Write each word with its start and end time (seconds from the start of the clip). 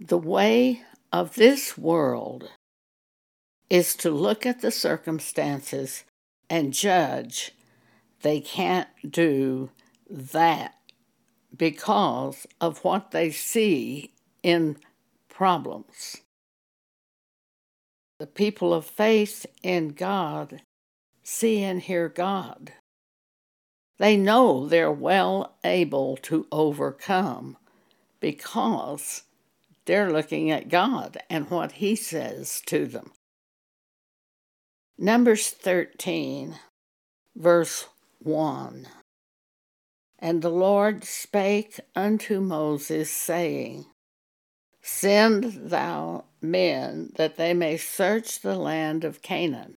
The 0.00 0.18
way 0.18 0.82
of 1.12 1.36
this 1.36 1.78
world 1.78 2.50
is 3.70 3.96
to 3.96 4.10
look 4.10 4.44
at 4.44 4.60
the 4.60 4.70
circumstances 4.70 6.04
and 6.50 6.72
judge 6.72 7.52
they 8.22 8.40
can't 8.40 8.88
do 9.08 9.70
that 10.10 10.74
because 11.56 12.46
of 12.60 12.84
what 12.84 13.10
they 13.10 13.30
see 13.30 14.12
in 14.42 14.76
problems. 15.28 16.18
The 18.18 18.26
people 18.26 18.74
of 18.74 18.84
faith 18.84 19.46
in 19.62 19.90
God 19.90 20.62
see 21.22 21.62
and 21.62 21.80
hear 21.80 22.08
God. 22.08 22.72
They 23.98 24.16
know 24.16 24.66
they're 24.66 24.92
well 24.92 25.56
able 25.64 26.16
to 26.18 26.46
overcome 26.50 27.56
because 28.20 29.22
they're 29.86 30.12
looking 30.12 30.50
at 30.50 30.68
God 30.68 31.18
and 31.30 31.50
what 31.50 31.72
He 31.72 31.96
says 31.96 32.60
to 32.66 32.86
them. 32.86 33.12
Numbers 34.98 35.50
13, 35.50 36.56
verse 37.34 37.86
1. 38.20 38.88
And 40.18 40.42
the 40.42 40.50
Lord 40.50 41.04
spake 41.04 41.78
unto 41.94 42.40
Moses, 42.40 43.10
saying, 43.10 43.86
Send 44.80 45.70
thou 45.70 46.24
men 46.40 47.12
that 47.16 47.36
they 47.36 47.52
may 47.52 47.76
search 47.76 48.40
the 48.40 48.56
land 48.56 49.04
of 49.04 49.20
Canaan, 49.20 49.74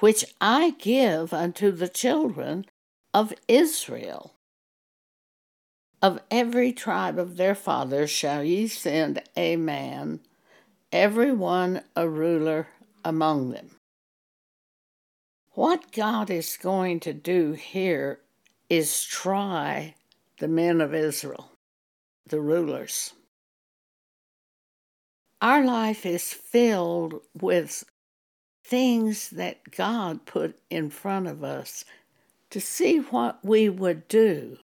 which 0.00 0.24
I 0.40 0.70
give 0.78 1.32
unto 1.32 1.70
the 1.70 1.88
children 1.88 2.66
of 3.14 3.32
Israel. 3.48 4.34
Of 6.02 6.20
every 6.30 6.72
tribe 6.72 7.18
of 7.18 7.36
their 7.36 7.54
fathers 7.54 8.10
shall 8.10 8.42
ye 8.42 8.68
send 8.68 9.22
a 9.36 9.56
man, 9.56 10.20
every 10.90 11.30
one 11.30 11.82
a 11.94 12.08
ruler 12.08 12.68
among 13.04 13.50
them. 13.50 13.76
What 15.50 15.92
God 15.92 16.30
is 16.30 16.56
going 16.56 17.00
to 17.00 17.12
do 17.12 17.52
here 17.52 18.20
is 18.70 19.04
try 19.04 19.94
the 20.38 20.48
men 20.48 20.80
of 20.80 20.94
Israel, 20.94 21.50
the 22.26 22.40
rulers. 22.40 23.12
Our 25.42 25.62
life 25.62 26.06
is 26.06 26.32
filled 26.32 27.20
with 27.38 27.84
things 28.64 29.28
that 29.30 29.70
God 29.70 30.24
put 30.24 30.58
in 30.70 30.88
front 30.88 31.26
of 31.26 31.44
us 31.44 31.84
to 32.48 32.60
see 32.60 32.98
what 32.98 33.44
we 33.44 33.68
would 33.68 34.08
do 34.08 34.58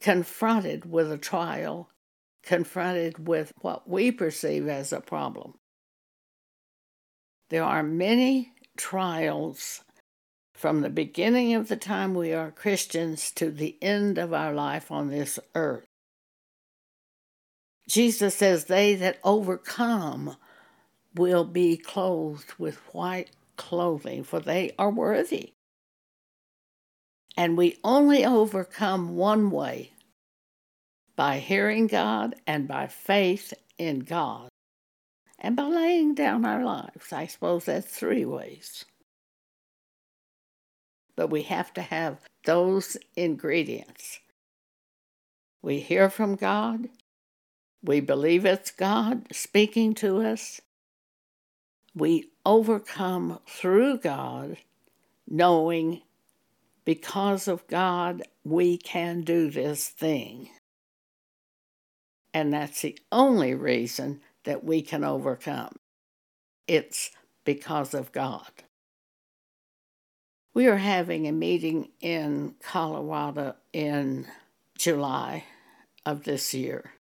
confronted 0.00 0.90
with 0.90 1.10
a 1.10 1.18
trial, 1.18 1.90
confronted 2.42 3.28
with 3.28 3.52
what 3.60 3.88
we 3.88 4.12
perceive 4.12 4.68
as 4.68 4.92
a 4.92 5.00
problem. 5.00 5.54
There 7.50 7.64
are 7.64 7.82
many 7.82 8.52
trials 8.76 9.82
from 10.54 10.80
the 10.80 10.90
beginning 10.90 11.54
of 11.54 11.68
the 11.68 11.76
time 11.76 12.14
we 12.14 12.32
are 12.32 12.50
Christians 12.50 13.30
to 13.32 13.50
the 13.50 13.76
end 13.80 14.18
of 14.18 14.32
our 14.32 14.52
life 14.52 14.90
on 14.90 15.08
this 15.08 15.38
earth. 15.54 15.86
Jesus 17.88 18.34
says, 18.34 18.64
They 18.64 18.94
that 18.96 19.18
overcome 19.24 20.36
will 21.14 21.44
be 21.44 21.76
clothed 21.76 22.52
with 22.58 22.76
white 22.92 23.30
clothing, 23.56 24.24
for 24.24 24.40
they 24.40 24.72
are 24.78 24.90
worthy. 24.90 25.54
And 27.38 27.56
we 27.56 27.78
only 27.84 28.24
overcome 28.24 29.14
one 29.14 29.52
way 29.52 29.92
by 31.14 31.38
hearing 31.38 31.86
God 31.86 32.34
and 32.48 32.66
by 32.66 32.88
faith 32.88 33.54
in 33.78 34.00
God 34.00 34.48
and 35.38 35.54
by 35.54 35.62
laying 35.62 36.16
down 36.16 36.44
our 36.44 36.64
lives. 36.64 37.12
I 37.12 37.28
suppose 37.28 37.66
that's 37.66 37.86
three 37.86 38.24
ways. 38.24 38.84
But 41.14 41.30
we 41.30 41.42
have 41.42 41.72
to 41.74 41.80
have 41.80 42.18
those 42.44 42.96
ingredients. 43.14 44.18
We 45.62 45.78
hear 45.78 46.10
from 46.10 46.34
God, 46.34 46.88
we 47.84 48.00
believe 48.00 48.46
it's 48.46 48.72
God 48.72 49.28
speaking 49.30 49.94
to 49.94 50.22
us, 50.22 50.60
we 51.94 52.30
overcome 52.44 53.38
through 53.46 53.98
God, 53.98 54.56
knowing 55.28 56.02
because 56.88 57.48
of 57.48 57.66
God, 57.66 58.22
we 58.44 58.78
can 58.78 59.20
do 59.20 59.50
this 59.50 59.86
thing. 59.88 60.48
And 62.32 62.50
that's 62.50 62.80
the 62.80 62.98
only 63.12 63.54
reason 63.54 64.22
that 64.44 64.64
we 64.64 64.80
can 64.80 65.04
overcome. 65.04 65.76
It's 66.66 67.10
because 67.44 67.92
of 67.92 68.10
God. 68.10 68.50
We 70.54 70.66
are 70.66 70.78
having 70.78 71.28
a 71.28 71.32
meeting 71.32 71.90
in 72.00 72.54
Colorado 72.62 73.56
in 73.74 74.26
July 74.78 75.44
of 76.06 76.24
this 76.24 76.54
year. 76.54 76.92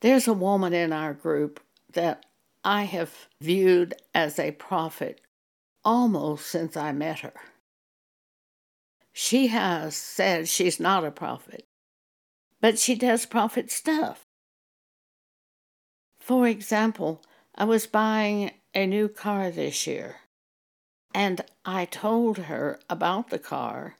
There's 0.00 0.26
a 0.26 0.32
woman 0.32 0.72
in 0.72 0.94
our 0.94 1.12
group 1.12 1.60
that 1.92 2.24
I 2.64 2.84
have 2.84 3.28
viewed 3.42 3.96
as 4.14 4.38
a 4.38 4.52
prophet 4.52 5.20
almost 5.84 6.46
since 6.46 6.74
I 6.74 6.92
met 6.92 7.18
her. 7.18 7.34
She 9.12 9.48
has 9.48 9.96
said 9.96 10.48
she's 10.48 10.78
not 10.78 11.04
a 11.04 11.10
prophet, 11.10 11.64
but 12.60 12.78
she 12.78 12.94
does 12.94 13.26
prophet 13.26 13.70
stuff. 13.70 14.24
For 16.18 16.46
example, 16.46 17.22
I 17.54 17.64
was 17.64 17.86
buying 17.86 18.52
a 18.74 18.86
new 18.86 19.08
car 19.08 19.50
this 19.50 19.86
year, 19.86 20.20
and 21.12 21.40
I 21.64 21.86
told 21.86 22.38
her 22.38 22.78
about 22.88 23.30
the 23.30 23.38
car. 23.38 23.96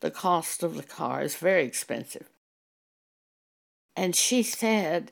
The 0.00 0.10
cost 0.12 0.62
of 0.62 0.76
the 0.76 0.84
car 0.84 1.22
is 1.22 1.34
very 1.34 1.64
expensive. 1.64 2.28
And 3.96 4.14
she 4.14 4.44
said, 4.44 5.10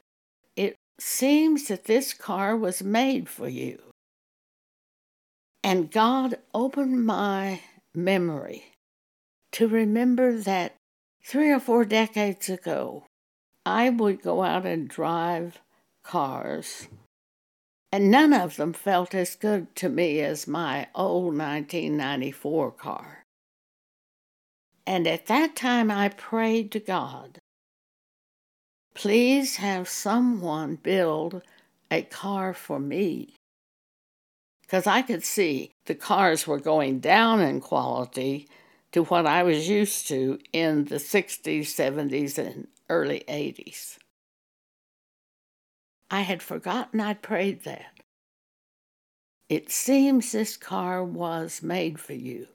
It 0.55 0.77
seems 1.01 1.67
that 1.67 1.87
this 1.87 2.15
car 2.15 2.57
was 2.57 2.85
made 2.85 3.29
for 3.29 3.49
you. 3.49 3.83
And 5.65 5.91
God 5.91 6.39
opened 6.55 7.05
my 7.05 7.63
memory 7.93 8.76
to 9.57 9.67
remember 9.67 10.37
that 10.37 10.75
three 11.25 11.51
or 11.51 11.59
four 11.59 11.83
decades 11.87 12.51
ago, 12.51 13.07
I 13.65 13.89
would 13.89 14.21
go 14.21 14.43
out 14.43 14.67
and 14.67 14.87
drive 14.87 15.63
cars, 16.05 16.89
and 17.91 18.11
none 18.11 18.35
of 18.35 18.57
them 18.57 18.75
felt 18.75 19.15
as 19.15 19.35
good 19.35 19.75
to 19.77 19.89
me 19.89 20.21
as 20.21 20.47
my 20.47 20.89
old 20.95 21.39
1994 21.39 22.73
car. 22.73 23.25
And 24.87 25.07
at 25.07 25.25
that 25.25 25.57
time, 25.57 25.91
I 25.91 26.11
prayed 26.11 26.71
to 26.73 26.79
God, 26.79 27.39
please 28.95 29.57
have 29.57 29.89
someone 29.89 30.77
build 30.77 31.41
a 31.91 32.03
car 32.03 32.53
for 32.53 32.79
me. 32.79 33.33
Because 34.61 34.87
I 34.87 35.01
could 35.01 35.25
see 35.25 35.71
the 35.87 35.95
cars 35.95 36.47
were 36.47 36.61
going 36.61 37.01
down 37.01 37.41
in 37.41 37.63
quality 37.63 38.49
to 38.97 39.05
what 39.05 39.27
I 39.27 39.43
was 39.43 39.69
used 39.69 40.09
to 40.09 40.39
in 40.55 40.87
the 40.87 40.97
60s, 40.97 41.67
70s, 41.67 42.39
and 42.39 42.67
early 42.89 43.25
80s. 43.29 43.99
I 46.11 46.23
had 46.23 46.43
forgotten 46.43 47.01
I'd 47.01 47.21
prayed 47.21 47.65
that. 47.65 48.01
It 49.51 49.71
seems 49.71 50.33
this 50.33 50.57
car 50.57 51.05
was 51.05 51.63
made 51.63 52.01
for 52.01 52.15
you. 52.15 52.47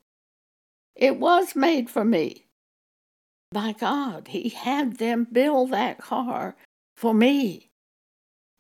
It 0.96 1.18
was 1.18 1.56
made 1.56 1.92
for 1.92 2.04
me. 2.04 2.48
By 3.52 3.74
God, 3.74 4.30
He 4.30 4.50
had 4.50 4.98
them 4.98 5.28
build 5.32 5.70
that 5.70 6.00
car 6.00 6.56
for 6.98 7.14
me. 7.14 7.70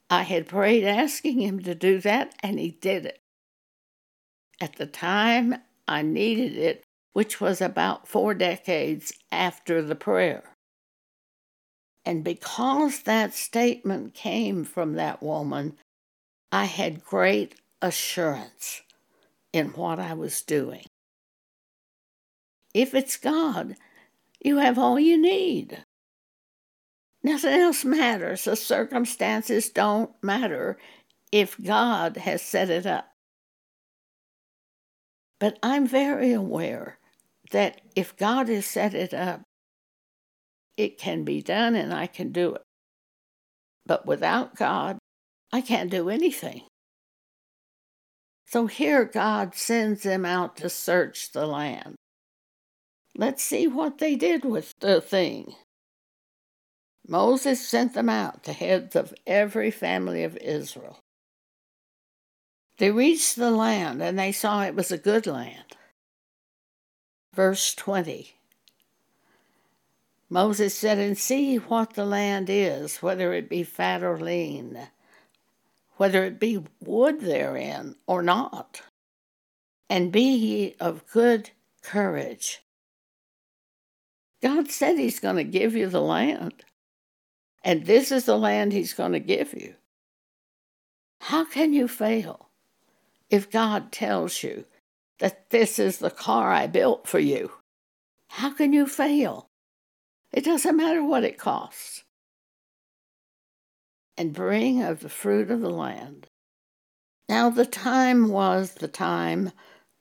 I 0.07 0.21
had 0.21 0.47
prayed 0.47 0.83
asking 0.83 1.41
Him 1.41 1.63
to 1.63 1.73
do 1.73 1.97
that, 2.01 2.35
and 2.43 2.59
He 2.59 2.69
did 2.69 3.07
it. 3.07 3.21
At 4.61 4.75
the 4.75 4.85
time 4.85 5.55
I 5.87 6.03
needed 6.03 6.55
it, 6.55 6.83
which 7.13 7.41
was 7.41 7.61
about 7.61 8.07
four 8.07 8.33
decades 8.33 9.13
after 9.31 9.81
the 9.81 9.95
prayer. 9.95 10.43
And 12.05 12.23
because 12.23 13.01
that 13.03 13.33
statement 13.33 14.13
came 14.13 14.63
from 14.63 14.93
that 14.93 15.21
woman, 15.21 15.77
I 16.51 16.65
had 16.65 17.03
great 17.03 17.55
assurance 17.81 18.81
in 19.53 19.67
what 19.69 19.99
I 19.99 20.13
was 20.13 20.41
doing. 20.41 20.85
If 22.73 22.93
it's 22.93 23.17
God, 23.17 23.75
you 24.43 24.57
have 24.57 24.79
all 24.79 24.99
you 24.99 25.21
need. 25.21 25.83
Nothing 27.23 27.53
else 27.53 27.85
matters. 27.85 28.45
The 28.45 28.55
circumstances 28.55 29.69
don't 29.69 30.11
matter 30.23 30.77
if 31.31 31.61
God 31.61 32.17
has 32.17 32.41
set 32.41 32.69
it 32.69 32.85
up. 32.85 33.07
But 35.39 35.59
I'm 35.61 35.85
very 35.85 36.33
aware 36.33 36.97
that 37.51 37.81
if 37.95 38.17
God 38.17 38.49
has 38.49 38.65
set 38.65 38.93
it 38.93 39.13
up, 39.13 39.41
it 40.77 40.97
can 40.97 41.23
be 41.23 41.41
done 41.41 41.75
and 41.75 41.93
I 41.93 42.07
can 42.07 42.31
do 42.31 42.55
it. 42.55 42.63
But 43.85 44.05
without 44.05 44.55
God, 44.55 44.97
I 45.51 45.61
can't 45.61 45.91
do 45.91 46.09
anything. 46.09 46.63
So 48.47 48.67
here 48.67 49.05
God 49.05 49.55
sends 49.55 50.03
them 50.03 50.25
out 50.25 50.57
to 50.57 50.69
search 50.69 51.31
the 51.31 51.45
land. 51.45 51.95
Let's 53.15 53.43
see 53.43 53.67
what 53.67 53.97
they 53.97 54.15
did 54.15 54.45
with 54.45 54.73
the 54.79 55.01
thing. 55.01 55.55
Moses 57.07 57.65
sent 57.67 57.93
them 57.93 58.09
out, 58.09 58.43
the 58.43 58.53
heads 58.53 58.95
of 58.95 59.13
every 59.25 59.71
family 59.71 60.23
of 60.23 60.37
Israel. 60.37 60.99
They 62.77 62.91
reached 62.91 63.35
the 63.35 63.51
land 63.51 64.01
and 64.01 64.17
they 64.17 64.31
saw 64.31 64.63
it 64.63 64.75
was 64.75 64.91
a 64.91 64.97
good 64.97 65.27
land. 65.27 65.75
Verse 67.33 67.73
20 67.75 68.35
Moses 70.29 70.73
said, 70.73 70.97
And 70.97 71.17
see 71.17 71.57
what 71.57 71.93
the 71.93 72.05
land 72.05 72.49
is, 72.49 72.97
whether 72.97 73.33
it 73.33 73.49
be 73.49 73.63
fat 73.63 74.01
or 74.01 74.17
lean, 74.17 74.87
whether 75.97 76.23
it 76.23 76.39
be 76.39 76.63
wood 76.79 77.19
therein 77.19 77.95
or 78.07 78.23
not. 78.23 78.81
And 79.89 80.09
be 80.09 80.23
ye 80.23 80.75
of 80.79 81.05
good 81.07 81.51
courage. 81.81 82.63
God 84.41 84.71
said 84.71 84.97
He's 84.97 85.19
going 85.19 85.35
to 85.35 85.43
give 85.43 85.75
you 85.75 85.87
the 85.87 86.01
land, 86.01 86.63
and 87.63 87.85
this 87.85 88.11
is 88.11 88.25
the 88.25 88.37
land 88.37 88.71
He's 88.71 88.93
going 88.93 89.11
to 89.11 89.19
give 89.19 89.53
you. 89.53 89.75
How 91.19 91.43
can 91.43 91.73
you 91.73 91.89
fail 91.89 92.49
if 93.29 93.51
God 93.51 93.91
tells 93.91 94.43
you 94.43 94.65
that 95.21 95.51
this 95.51 95.77
is 95.77 95.99
the 95.99 96.09
car 96.09 96.51
I 96.51 96.65
built 96.65 97.07
for 97.07 97.19
you? 97.19 97.51
How 98.27 98.49
can 98.49 98.73
you 98.73 98.87
fail? 98.87 99.49
It 100.33 100.43
doesn't 100.43 100.75
matter 100.75 101.03
what 101.03 101.23
it 101.23 101.37
costs. 101.37 102.03
And 104.17 104.33
bring 104.33 104.81
of 104.81 105.01
the 105.01 105.09
fruit 105.09 105.51
of 105.51 105.61
the 105.61 105.69
land. 105.69 106.27
Now 107.29 107.51
the 107.51 107.65
time 107.65 108.29
was 108.29 108.73
the 108.73 108.87
time 108.87 109.51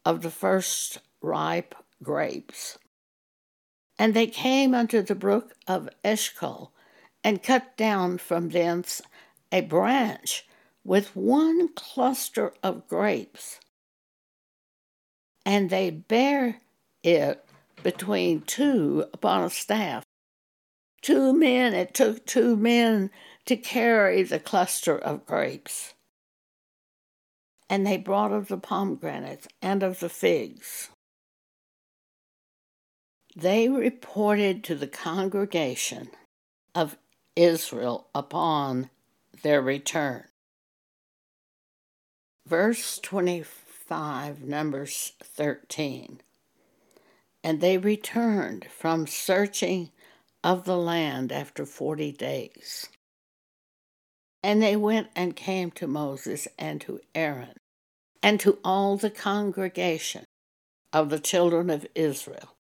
of 0.05 0.23
the 0.23 0.31
first 0.31 1.01
ripe 1.21 1.75
grapes. 2.03 2.79
And 3.99 4.15
they 4.15 4.27
came 4.27 4.75
unto 4.75 5.03
the 5.03 5.15
brook 5.15 5.53
of 5.69 5.91
Eshcol, 6.03 6.73
and 7.23 7.43
cut 7.43 7.77
down 7.77 8.17
from 8.17 8.49
thence 8.49 9.03
a 9.53 9.61
branch 9.61 10.47
with 10.83 11.15
one 11.15 11.69
cluster 11.75 12.55
of 12.63 12.89
grapes. 12.89 13.60
And 15.45 15.71
they 15.71 15.91
bear 15.91 16.61
it 17.03 17.45
between 17.83 18.43
two 18.43 19.07
upon 19.13 19.45
a 19.45 19.51
staff, 19.51 20.05
Two 21.03 21.33
men, 21.33 21.73
it 21.73 21.95
took 21.95 22.27
two 22.27 22.57
men 22.57 23.11
to 23.47 23.57
carry 23.57 24.23
the 24.23 24.39
cluster 24.39 24.99
of 24.99 25.25
grapes. 25.25 25.95
And 27.71 27.87
they 27.87 27.97
brought 27.97 28.33
of 28.33 28.49
the 28.49 28.59
pomegranates 28.59 29.49
and 29.63 29.83
of 29.83 30.01
the 30.01 30.09
figs. 30.09 30.91
They 33.35 33.69
reported 33.69 34.63
to 34.65 34.75
the 34.75 34.89
congregation 34.89 36.11
of 36.75 36.99
Israel 37.37 38.09
upon 38.15 38.91
their 39.43 39.63
return. 39.63 40.25
Verse 42.47 42.99
25, 43.91 44.45
Numbers 44.45 45.15
13. 45.21 46.21
And 47.43 47.61
they 47.61 47.77
returned 47.77 48.67
from 48.71 49.09
searching 49.09 49.91
of 50.45 50.65
the 50.65 50.77
land 50.77 51.33
after 51.33 51.67
forty 51.67 52.13
days. 52.13 52.89
And 54.45 54.63
they 54.63 54.77
went 54.77 55.09
and 55.17 55.35
came 55.35 55.73
to 55.73 55.89
Moses 55.89 56.47
and 56.57 56.81
to 56.83 57.01
Aaron 57.17 57.55
and 58.23 58.39
to 58.39 58.59
all 58.65 58.97
the 58.97 59.11
congregation 59.11 60.23
of 60.93 61.11
the 61.11 61.19
children 61.19 61.69
of 61.69 61.85
Israel, 61.97 62.55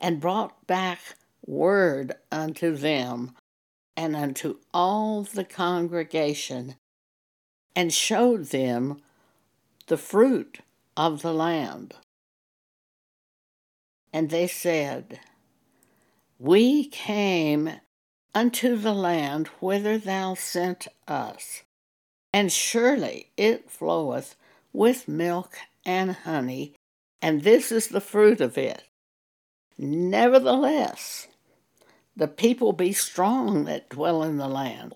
and 0.00 0.20
brought 0.20 0.66
back 0.66 0.98
word 1.46 2.14
unto 2.32 2.74
them 2.74 3.36
and 3.96 4.16
unto 4.16 4.56
all 4.74 5.22
the 5.22 5.44
congregation, 5.44 6.74
and 7.76 7.92
showed 7.94 8.46
them 8.46 9.00
the 9.88 9.96
fruit 9.96 10.60
of 10.96 11.22
the 11.22 11.32
land. 11.32 11.94
And 14.12 14.30
they 14.30 14.46
said, 14.46 15.20
we 16.38 16.86
came 16.86 17.72
unto 18.34 18.76
the 18.76 18.94
land 18.94 19.48
whither 19.60 19.98
thou 19.98 20.34
sent 20.34 20.86
us, 21.08 21.62
and 22.32 22.52
surely 22.52 23.30
it 23.36 23.70
floweth 23.70 24.36
with 24.72 25.08
milk 25.08 25.56
and 25.84 26.12
honey, 26.12 26.74
and 27.20 27.42
this 27.42 27.72
is 27.72 27.88
the 27.88 28.00
fruit 28.00 28.40
of 28.40 28.56
it. 28.56 28.84
Nevertheless, 29.76 31.28
the 32.16 32.28
people 32.28 32.72
be 32.72 32.92
strong 32.92 33.64
that 33.64 33.88
dwell 33.88 34.22
in 34.22 34.36
the 34.36 34.48
land. 34.48 34.94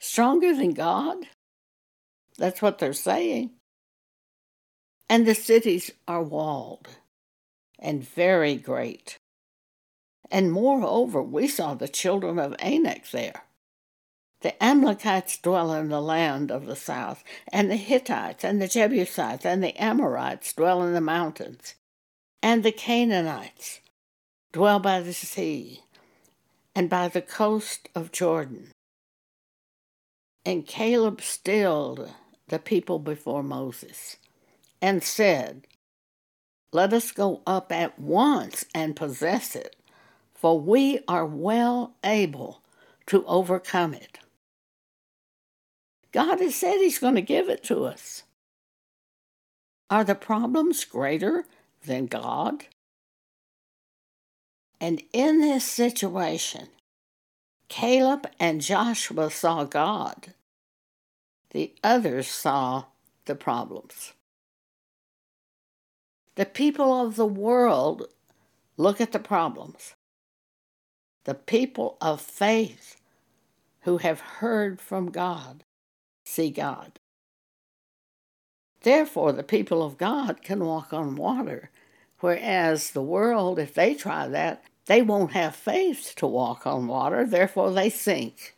Stronger 0.00 0.54
than 0.54 0.72
God? 0.72 1.18
That's 2.42 2.60
what 2.60 2.80
they're 2.80 2.92
saying. 2.92 3.50
And 5.08 5.24
the 5.24 5.34
cities 5.36 5.92
are 6.08 6.24
walled 6.24 6.88
and 7.78 8.02
very 8.02 8.56
great. 8.56 9.16
And 10.28 10.50
moreover, 10.50 11.22
we 11.22 11.46
saw 11.46 11.74
the 11.74 11.86
children 11.86 12.40
of 12.40 12.56
Anak 12.58 13.08
there. 13.12 13.44
The 14.40 14.60
Amalekites 14.60 15.38
dwell 15.38 15.72
in 15.72 15.88
the 15.88 16.02
land 16.02 16.50
of 16.50 16.66
the 16.66 16.74
south, 16.74 17.22
and 17.52 17.70
the 17.70 17.76
Hittites, 17.76 18.42
and 18.42 18.60
the 18.60 18.66
Jebusites, 18.66 19.46
and 19.46 19.62
the 19.62 19.80
Amorites 19.80 20.52
dwell 20.52 20.82
in 20.82 20.94
the 20.94 21.00
mountains, 21.00 21.76
and 22.42 22.64
the 22.64 22.72
Canaanites 22.72 23.78
dwell 24.50 24.80
by 24.80 25.00
the 25.00 25.14
sea, 25.14 25.84
and 26.74 26.90
by 26.90 27.06
the 27.06 27.22
coast 27.22 27.88
of 27.94 28.10
Jordan. 28.10 28.72
And 30.44 30.66
Caleb 30.66 31.20
stilled 31.20 32.12
the 32.52 32.60
people 32.60 33.00
before 33.00 33.42
Moses, 33.42 34.18
and 34.80 35.02
said, 35.02 35.66
Let 36.72 36.92
us 36.92 37.10
go 37.10 37.42
up 37.48 37.72
at 37.72 37.98
once 37.98 38.64
and 38.72 38.94
possess 38.94 39.56
it 39.56 39.74
for 40.42 40.58
we 40.58 40.98
are 41.06 41.24
well 41.24 41.94
able 42.02 42.62
to 43.06 43.24
overcome 43.26 43.94
it. 43.94 44.18
God 46.10 46.40
has 46.40 46.56
said 46.56 46.78
He's 46.78 46.98
going 46.98 47.14
to 47.14 47.22
give 47.22 47.48
it 47.48 47.62
to 47.64 47.84
us. 47.84 48.24
Are 49.88 50.02
the 50.02 50.16
problems 50.16 50.84
greater 50.84 51.44
than 51.86 52.06
God? 52.06 52.64
And 54.80 55.00
in 55.12 55.40
this 55.40 55.64
situation, 55.64 56.66
Caleb 57.68 58.26
and 58.40 58.60
Joshua 58.60 59.30
saw 59.30 59.62
God. 59.62 60.34
The 61.52 61.74
others 61.84 62.28
saw 62.28 62.84
the 63.26 63.34
problems. 63.34 64.12
The 66.34 66.46
people 66.46 67.00
of 67.00 67.16
the 67.16 67.26
world 67.26 68.06
look 68.76 69.00
at 69.00 69.12
the 69.12 69.18
problems 69.18 69.94
the 71.24 71.34
people 71.34 71.96
of 72.00 72.20
faith 72.20 73.00
who 73.82 73.98
have 73.98 74.20
heard 74.20 74.80
from 74.80 75.10
God 75.10 75.64
see 76.24 76.50
God. 76.50 76.98
Therefore, 78.82 79.32
the 79.32 79.44
people 79.44 79.82
of 79.82 79.98
God 79.98 80.42
can 80.42 80.64
walk 80.64 80.92
on 80.92 81.14
water, 81.14 81.70
whereas 82.20 82.90
the 82.90 83.02
world, 83.02 83.58
if 83.58 83.74
they 83.74 83.94
try 83.94 84.26
that, 84.26 84.64
they 84.86 85.02
won't 85.02 85.32
have 85.32 85.54
faith 85.54 86.14
to 86.16 86.26
walk 86.26 86.66
on 86.66 86.88
water, 86.88 87.24
therefore, 87.24 87.70
they 87.70 87.88
sink. 87.88 88.56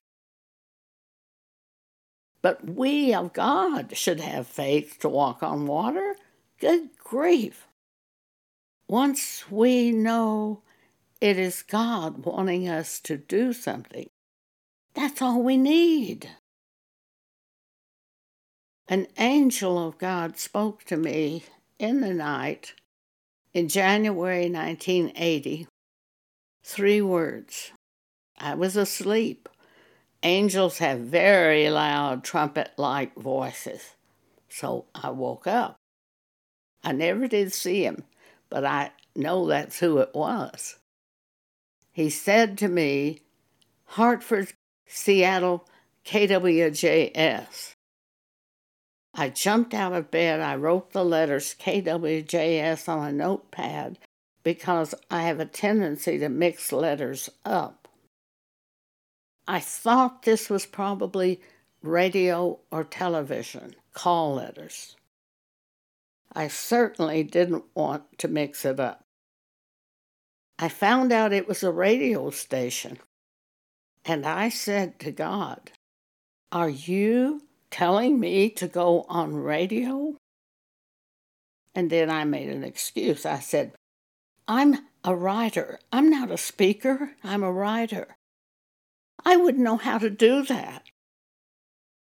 But 2.45 2.69
we 2.69 3.15
of 3.15 3.33
God 3.33 3.97
should 3.97 4.21
have 4.21 4.47
faith 4.47 4.99
to 5.01 5.09
walk 5.09 5.43
on 5.43 5.67
water. 5.67 6.17
Good 6.61 6.91
grief. 6.99 7.67
Once 8.87 9.51
we 9.51 9.91
know 9.91 10.61
it 11.23 11.39
is 11.39 11.63
God 11.63 12.27
wanting 12.27 12.69
us 12.69 13.01
to 13.01 13.17
do 13.17 13.55
something. 13.55 14.11
That's 14.93 15.23
all 15.23 15.43
we 15.43 15.57
need. 15.57 16.33
An 18.89 19.07
angel 19.17 19.89
of 19.89 19.97
God 19.97 20.37
spoke 20.37 20.85
to 20.85 20.99
me 20.99 21.45
in 21.79 22.03
the 22.03 22.13
night 22.13 22.75
in 23.55 23.69
January 23.69 24.51
1980. 24.51 25.67
Three 26.63 27.01
words. 27.01 27.73
I 28.37 28.55
was 28.55 28.77
asleep. 28.77 29.49
Angels 30.25 30.79
have 30.79 30.99
very 30.99 31.71
loud 31.71 32.25
trumpet 32.25 32.73
like 32.77 33.15
voices. 33.15 33.95
So 34.49 34.87
I 34.95 35.11
woke 35.11 35.47
up. 35.47 35.77
I 36.83 36.93
never 36.93 37.29
did 37.29 37.53
see 37.53 37.85
him, 37.85 38.05
but 38.51 38.65
I 38.65 38.91
know 39.15 39.47
that's 39.47 39.79
who 39.79 39.99
it 39.99 40.11
was 40.15 40.77
he 41.95 42.11
said 42.11 42.59
to 42.59 42.69
me, 42.69 43.21
Hartford, 43.85 44.53
Seattle 44.85 45.65
KWJS. 46.05 47.75
I 49.15 49.29
jumped 49.29 49.73
out 49.73 49.93
of 49.93 50.11
bed. 50.11 50.41
I 50.41 50.57
wrote 50.57 50.91
the 50.91 51.05
letters 51.05 51.55
KWJS 51.61 52.89
on 52.89 53.09
a 53.09 53.13
notepad 53.13 54.01
because 54.43 54.93
I 55.09 55.23
have 55.23 55.39
a 55.39 55.47
tendency 55.47 56.19
to 56.19 56.29
mix 56.29 56.73
letters 56.73 57.31
up. 57.45 57.84
I 59.47 59.61
thought 59.61 60.23
this 60.23 60.49
was 60.49 60.67
probably 60.67 61.41
radio 61.83 62.61
or 62.71 62.85
television 62.85 63.75
call 63.93 64.35
letters. 64.35 64.97
I 66.33 66.49
certainly 66.49 67.23
didn't 67.23 67.65
want 67.75 68.19
to 68.19 68.29
mix 68.29 68.65
it 68.65 68.81
up. 68.81 69.05
I 70.59 70.69
found 70.69 71.13
out 71.13 71.33
it 71.33 71.49
was 71.49 71.63
a 71.63 71.71
radio 71.71 72.31
station, 72.31 72.99
and 74.05 74.27
I 74.27 74.49
said 74.49 74.99
to 75.01 75.13
God, 75.13 75.73
Are 76.51 76.69
you 76.69 77.43
telling 77.71 78.19
me 78.19 78.51
to 78.51 78.67
go 78.67 79.05
on 79.09 79.35
radio? 79.35 80.17
And 81.75 81.91
then 81.91 82.09
I 82.09 82.25
made 82.25 82.49
an 82.49 82.63
excuse. 82.63 83.27
I 83.27 83.41
said, 83.41 83.73
I'm 84.47 84.79
a 85.03 85.15
writer. 85.15 85.81
I'm 85.93 86.09
not 86.09 86.31
a 86.31 86.37
speaker. 86.37 87.13
I'm 87.25 87.43
a 87.43 87.53
writer. 87.53 88.14
I 89.25 89.37
wouldn't 89.37 89.65
know 89.65 89.77
how 89.77 89.99
to 89.99 90.11
do 90.11 90.45
that. 90.45 90.85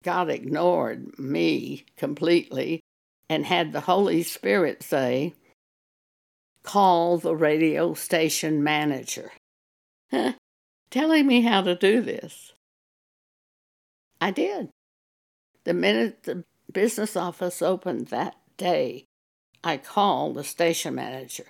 God 0.03 0.29
ignored 0.29 1.19
me 1.19 1.87
completely 1.97 2.81
and 3.29 3.47
had 3.47 3.73
the 3.73 3.81
Holy 3.81 4.23
Spirit 4.23 4.83
say, 4.83 5.35
Call 6.63 7.19
the 7.19 7.37
radio 7.37 7.95
station 7.95 8.63
manager. 8.65 9.31
Telling 10.91 11.27
me 11.27 11.43
how 11.43 11.63
to 11.63 11.75
do 11.75 12.01
this. 12.01 12.53
I 14.21 14.31
did. 14.31 14.71
The 15.65 15.75
minute 15.75 16.23
the 16.25 16.45
business 16.73 17.17
office 17.17 17.63
opened 17.63 18.09
that 18.09 18.37
day, 18.57 19.05
I 19.63 19.77
called 19.79 20.37
the 20.37 20.45
station 20.45 20.95
manager. 20.95 21.47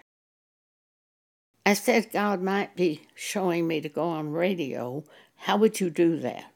I 1.66 1.75
said 1.75 2.12
God 2.12 2.42
might 2.42 2.76
be 2.76 3.02
showing 3.14 3.66
me 3.66 3.80
to 3.80 3.88
go 3.88 4.04
on 4.04 4.33
radio. 4.33 5.04
How 5.44 5.58
would 5.58 5.78
you 5.78 5.90
do 5.90 6.16
that? 6.20 6.54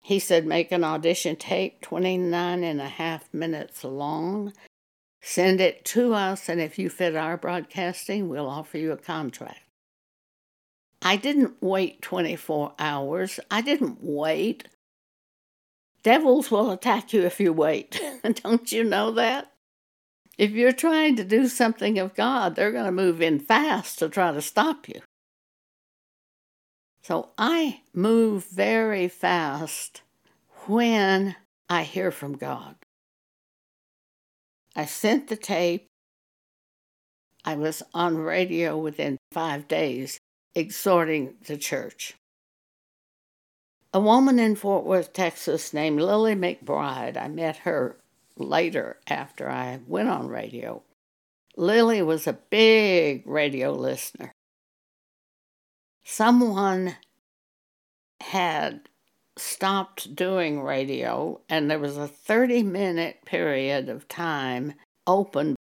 He 0.00 0.20
said, 0.20 0.46
make 0.46 0.70
an 0.70 0.84
audition 0.84 1.34
tape 1.34 1.80
29 1.80 2.62
and 2.62 2.80
a 2.80 2.88
half 2.88 3.34
minutes 3.34 3.82
long. 3.82 4.52
Send 5.20 5.60
it 5.60 5.84
to 5.86 6.14
us, 6.14 6.48
and 6.48 6.60
if 6.60 6.78
you 6.78 6.88
fit 6.88 7.16
our 7.16 7.36
broadcasting, 7.36 8.28
we'll 8.28 8.48
offer 8.48 8.78
you 8.78 8.92
a 8.92 8.96
contract. 8.96 9.58
I 11.02 11.16
didn't 11.16 11.60
wait 11.60 12.00
24 12.00 12.74
hours. 12.78 13.40
I 13.50 13.60
didn't 13.60 13.98
wait. 14.00 14.68
Devils 16.04 16.52
will 16.52 16.70
attack 16.70 17.12
you 17.12 17.22
if 17.22 17.40
you 17.40 17.52
wait. 17.52 18.00
Don't 18.44 18.70
you 18.70 18.84
know 18.84 19.10
that? 19.10 19.50
If 20.38 20.52
you're 20.52 20.70
trying 20.70 21.16
to 21.16 21.24
do 21.24 21.48
something 21.48 21.98
of 21.98 22.14
God, 22.14 22.54
they're 22.54 22.70
going 22.70 22.84
to 22.84 22.92
move 22.92 23.20
in 23.20 23.40
fast 23.40 23.98
to 23.98 24.08
try 24.08 24.30
to 24.30 24.40
stop 24.40 24.88
you. 24.88 25.00
So 27.06 27.28
I 27.38 27.82
move 27.94 28.46
very 28.46 29.06
fast 29.06 30.02
when 30.66 31.36
I 31.68 31.84
hear 31.84 32.10
from 32.10 32.36
God. 32.36 32.74
I 34.74 34.86
sent 34.86 35.28
the 35.28 35.36
tape. 35.36 35.86
I 37.44 37.54
was 37.54 37.84
on 37.94 38.18
radio 38.18 38.76
within 38.76 39.18
five 39.30 39.68
days 39.68 40.18
exhorting 40.56 41.34
the 41.46 41.56
church. 41.56 42.14
A 43.94 44.00
woman 44.00 44.40
in 44.40 44.56
Fort 44.56 44.84
Worth, 44.84 45.12
Texas, 45.12 45.72
named 45.72 46.00
Lily 46.00 46.34
McBride, 46.34 47.16
I 47.16 47.28
met 47.28 47.58
her 47.58 47.98
later 48.36 48.96
after 49.06 49.48
I 49.48 49.78
went 49.86 50.08
on 50.08 50.26
radio. 50.26 50.82
Lily 51.56 52.02
was 52.02 52.26
a 52.26 52.32
big 52.50 53.24
radio 53.28 53.70
listener 53.70 54.32
someone 56.06 56.94
had 58.20 58.80
stopped 59.36 60.14
doing 60.14 60.62
radio 60.62 61.40
and 61.48 61.68
there 61.68 61.80
was 61.80 61.96
a 61.96 62.06
30 62.06 62.62
minute 62.62 63.18
period 63.26 63.88
of 63.88 64.06
time 64.08 64.72
open 65.06 65.56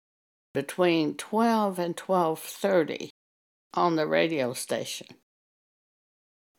between 0.54 1.16
12 1.16 1.80
and 1.80 1.98
12:30 1.98 3.10
on 3.74 3.96
the 3.96 4.06
radio 4.06 4.54
station. 4.54 5.08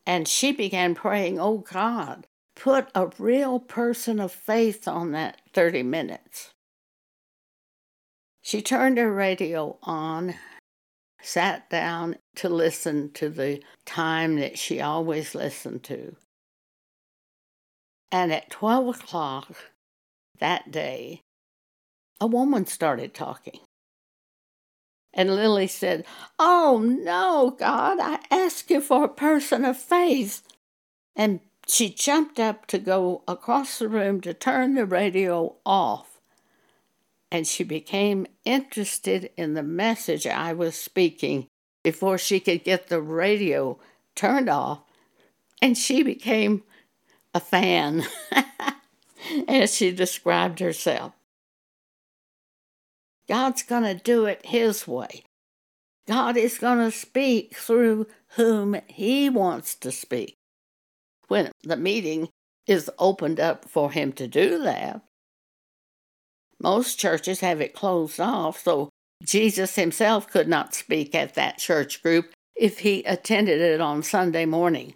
And 0.05 0.27
she 0.27 0.51
began 0.51 0.93
praying 0.93 1.39
oh 1.39 1.59
god 1.59 2.27
put 2.55 2.89
a 2.93 3.09
real 3.17 3.57
person 3.57 4.19
of 4.19 4.33
faith 4.33 4.85
on 4.85 5.11
that 5.11 5.41
30 5.53 5.83
minutes. 5.83 6.51
She 8.41 8.61
turned 8.61 8.97
her 8.97 9.11
radio 9.11 9.77
on 9.81 10.35
sat 11.21 11.69
down 11.69 12.15
to 12.35 12.49
listen 12.49 13.11
to 13.13 13.29
the 13.29 13.61
time 13.85 14.37
that 14.37 14.57
she 14.57 14.81
always 14.81 15.35
listened 15.35 15.83
to. 15.83 16.15
And 18.11 18.31
at 18.31 18.49
12 18.49 18.99
o'clock 18.99 19.55
that 20.39 20.71
day, 20.71 21.21
a 22.21 22.27
woman 22.27 22.65
started 22.65 23.13
talking. 23.13 23.59
And 25.13 25.35
Lily 25.35 25.67
said, 25.67 26.05
Oh 26.37 26.81
no, 26.83 27.55
God, 27.57 27.97
I 27.99 28.19
ask 28.29 28.69
you 28.69 28.81
for 28.81 29.03
a 29.03 29.09
person 29.09 29.65
of 29.65 29.77
faith. 29.77 30.43
And 31.15 31.39
she 31.67 31.89
jumped 31.89 32.39
up 32.39 32.67
to 32.67 32.77
go 32.77 33.23
across 33.27 33.79
the 33.79 33.89
room 33.89 34.21
to 34.21 34.33
turn 34.33 34.75
the 34.75 34.85
radio 34.85 35.55
off 35.65 36.06
and 37.31 37.47
she 37.47 37.63
became 37.63 38.27
interested 38.45 39.31
in 39.35 39.53
the 39.53 39.63
message 39.63 40.25
I 40.25 40.53
was 40.53 40.75
speaking 40.75 41.47
before 41.83 42.17
she 42.17 42.39
could 42.39 42.63
get 42.63 42.87
the 42.87 43.01
radio 43.01 43.79
turned 44.15 44.49
off, 44.49 44.81
and 45.61 45.77
she 45.77 46.03
became 46.03 46.63
a 47.33 47.39
fan, 47.39 48.03
as 49.47 49.75
she 49.75 49.91
described 49.91 50.59
herself. 50.59 51.13
God's 53.27 53.63
going 53.63 53.83
to 53.83 53.93
do 53.93 54.25
it 54.25 54.45
His 54.45 54.87
way. 54.87 55.23
God 56.07 56.37
is 56.37 56.57
going 56.57 56.79
to 56.79 56.91
speak 56.91 57.55
through 57.55 58.07
whom 58.35 58.79
He 58.87 59.29
wants 59.29 59.75
to 59.75 59.91
speak. 59.91 60.35
When 61.27 61.51
the 61.63 61.75
meeting 61.75 62.29
is 62.65 62.89
opened 62.97 63.39
up 63.39 63.65
for 63.65 63.91
Him 63.91 64.13
to 64.13 64.27
do 64.27 64.63
that, 64.63 65.01
most 66.61 66.99
churches 66.99 67.41
have 67.41 67.61
it 67.61 67.73
closed 67.73 68.19
off, 68.19 68.63
so 68.63 68.89
Jesus 69.23 69.75
himself 69.75 70.29
could 70.29 70.47
not 70.47 70.73
speak 70.73 71.13
at 71.15 71.35
that 71.35 71.57
church 71.57 72.01
group 72.01 72.31
if 72.55 72.79
he 72.79 73.03
attended 73.03 73.61
it 73.61 73.81
on 73.81 74.03
Sunday 74.03 74.45
morning. 74.45 74.93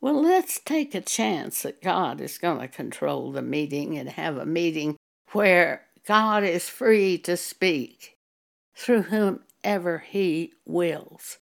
Well, 0.00 0.22
let's 0.22 0.60
take 0.60 0.94
a 0.94 1.00
chance 1.00 1.62
that 1.62 1.82
God 1.82 2.20
is 2.20 2.38
going 2.38 2.60
to 2.60 2.68
control 2.68 3.32
the 3.32 3.42
meeting 3.42 3.98
and 3.98 4.08
have 4.10 4.36
a 4.36 4.46
meeting 4.46 4.96
where 5.32 5.86
God 6.06 6.44
is 6.44 6.68
free 6.68 7.18
to 7.18 7.36
speak 7.36 8.16
through 8.76 9.02
whomever 9.02 9.98
he 9.98 10.52
wills. 10.64 11.38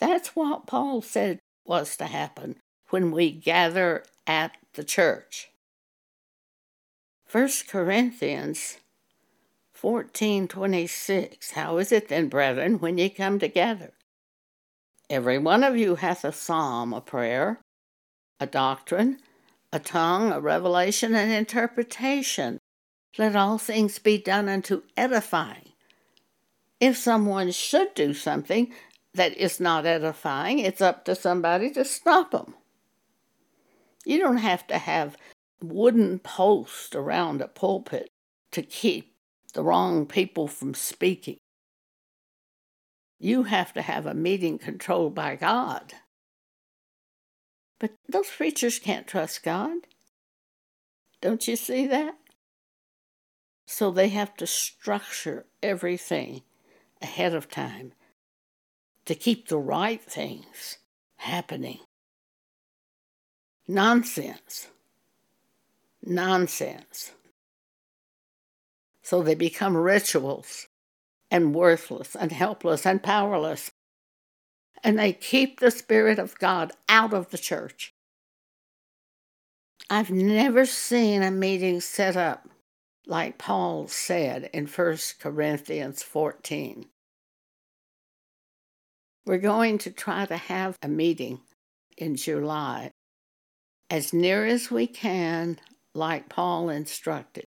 That's 0.00 0.34
what 0.34 0.66
Paul 0.66 1.00
said 1.00 1.38
was 1.64 1.96
to 1.96 2.06
happen 2.06 2.56
when 2.90 3.12
we 3.12 3.30
gather 3.30 4.04
at 4.26 4.56
the 4.74 4.84
church. 4.84 5.50
1 7.34 7.48
Corinthians 7.66 8.76
14:26 9.76 11.50
How 11.50 11.78
is 11.78 11.90
it 11.90 12.06
then, 12.06 12.28
brethren, 12.28 12.78
when 12.78 12.96
ye 12.96 13.08
come 13.08 13.40
together? 13.40 13.92
Every 15.10 15.38
one 15.38 15.64
of 15.64 15.76
you 15.76 15.96
hath 15.96 16.24
a 16.24 16.30
psalm, 16.30 16.92
a 16.92 17.00
prayer, 17.00 17.60
a 18.38 18.46
doctrine, 18.46 19.18
a 19.72 19.80
tongue, 19.80 20.30
a 20.30 20.40
revelation, 20.40 21.16
an 21.16 21.32
interpretation. 21.32 22.60
Let 23.18 23.34
all 23.34 23.58
things 23.58 23.98
be 23.98 24.16
done 24.16 24.48
unto 24.48 24.84
edifying. 24.96 25.72
If 26.78 26.96
someone 26.96 27.50
should 27.50 27.94
do 27.94 28.14
something 28.14 28.72
that 29.12 29.36
is 29.36 29.58
not 29.58 29.86
edifying, 29.86 30.60
it's 30.60 30.80
up 30.80 31.04
to 31.06 31.16
somebody 31.16 31.72
to 31.72 31.84
stop 31.84 32.30
them. 32.30 32.54
You 34.04 34.20
don't 34.20 34.36
have 34.36 34.68
to 34.68 34.78
have 34.78 35.16
wooden 35.72 36.18
post 36.18 36.94
around 36.94 37.40
a 37.40 37.48
pulpit 37.48 38.08
to 38.52 38.62
keep 38.62 39.14
the 39.52 39.62
wrong 39.62 40.06
people 40.06 40.48
from 40.48 40.74
speaking. 40.74 41.36
You 43.18 43.44
have 43.44 43.72
to 43.74 43.82
have 43.82 44.06
a 44.06 44.14
meeting 44.14 44.58
controlled 44.58 45.14
by 45.14 45.36
God. 45.36 45.94
But 47.78 47.92
those 48.08 48.30
preachers 48.30 48.78
can't 48.78 49.06
trust 49.06 49.42
God. 49.42 49.78
Don't 51.20 51.46
you 51.48 51.56
see 51.56 51.86
that? 51.86 52.16
So 53.66 53.90
they 53.90 54.08
have 54.08 54.36
to 54.36 54.46
structure 54.46 55.46
everything 55.62 56.42
ahead 57.00 57.34
of 57.34 57.48
time 57.48 57.92
to 59.06 59.14
keep 59.14 59.48
the 59.48 59.58
right 59.58 60.02
things 60.02 60.78
happening. 61.16 61.78
Nonsense. 63.66 64.68
Nonsense. 66.06 67.12
So 69.02 69.22
they 69.22 69.34
become 69.34 69.76
rituals 69.76 70.68
and 71.30 71.54
worthless 71.54 72.14
and 72.14 72.32
helpless 72.32 72.86
and 72.86 73.02
powerless. 73.02 73.70
And 74.82 74.98
they 74.98 75.12
keep 75.12 75.60
the 75.60 75.70
Spirit 75.70 76.18
of 76.18 76.38
God 76.38 76.72
out 76.88 77.12
of 77.12 77.30
the 77.30 77.38
church. 77.38 77.92
I've 79.90 80.10
never 80.10 80.64
seen 80.64 81.22
a 81.22 81.30
meeting 81.30 81.80
set 81.80 82.16
up 82.16 82.48
like 83.06 83.38
Paul 83.38 83.86
said 83.88 84.48
in 84.52 84.66
1 84.66 84.98
Corinthians 85.20 86.02
14. 86.02 86.86
We're 89.26 89.38
going 89.38 89.78
to 89.78 89.90
try 89.90 90.26
to 90.26 90.36
have 90.36 90.78
a 90.82 90.88
meeting 90.88 91.40
in 91.96 92.16
July 92.16 92.90
as 93.90 94.12
near 94.12 94.46
as 94.46 94.70
we 94.70 94.86
can, 94.86 95.58
like 95.94 96.28
Paul 96.28 96.68
instructed. 96.68 97.44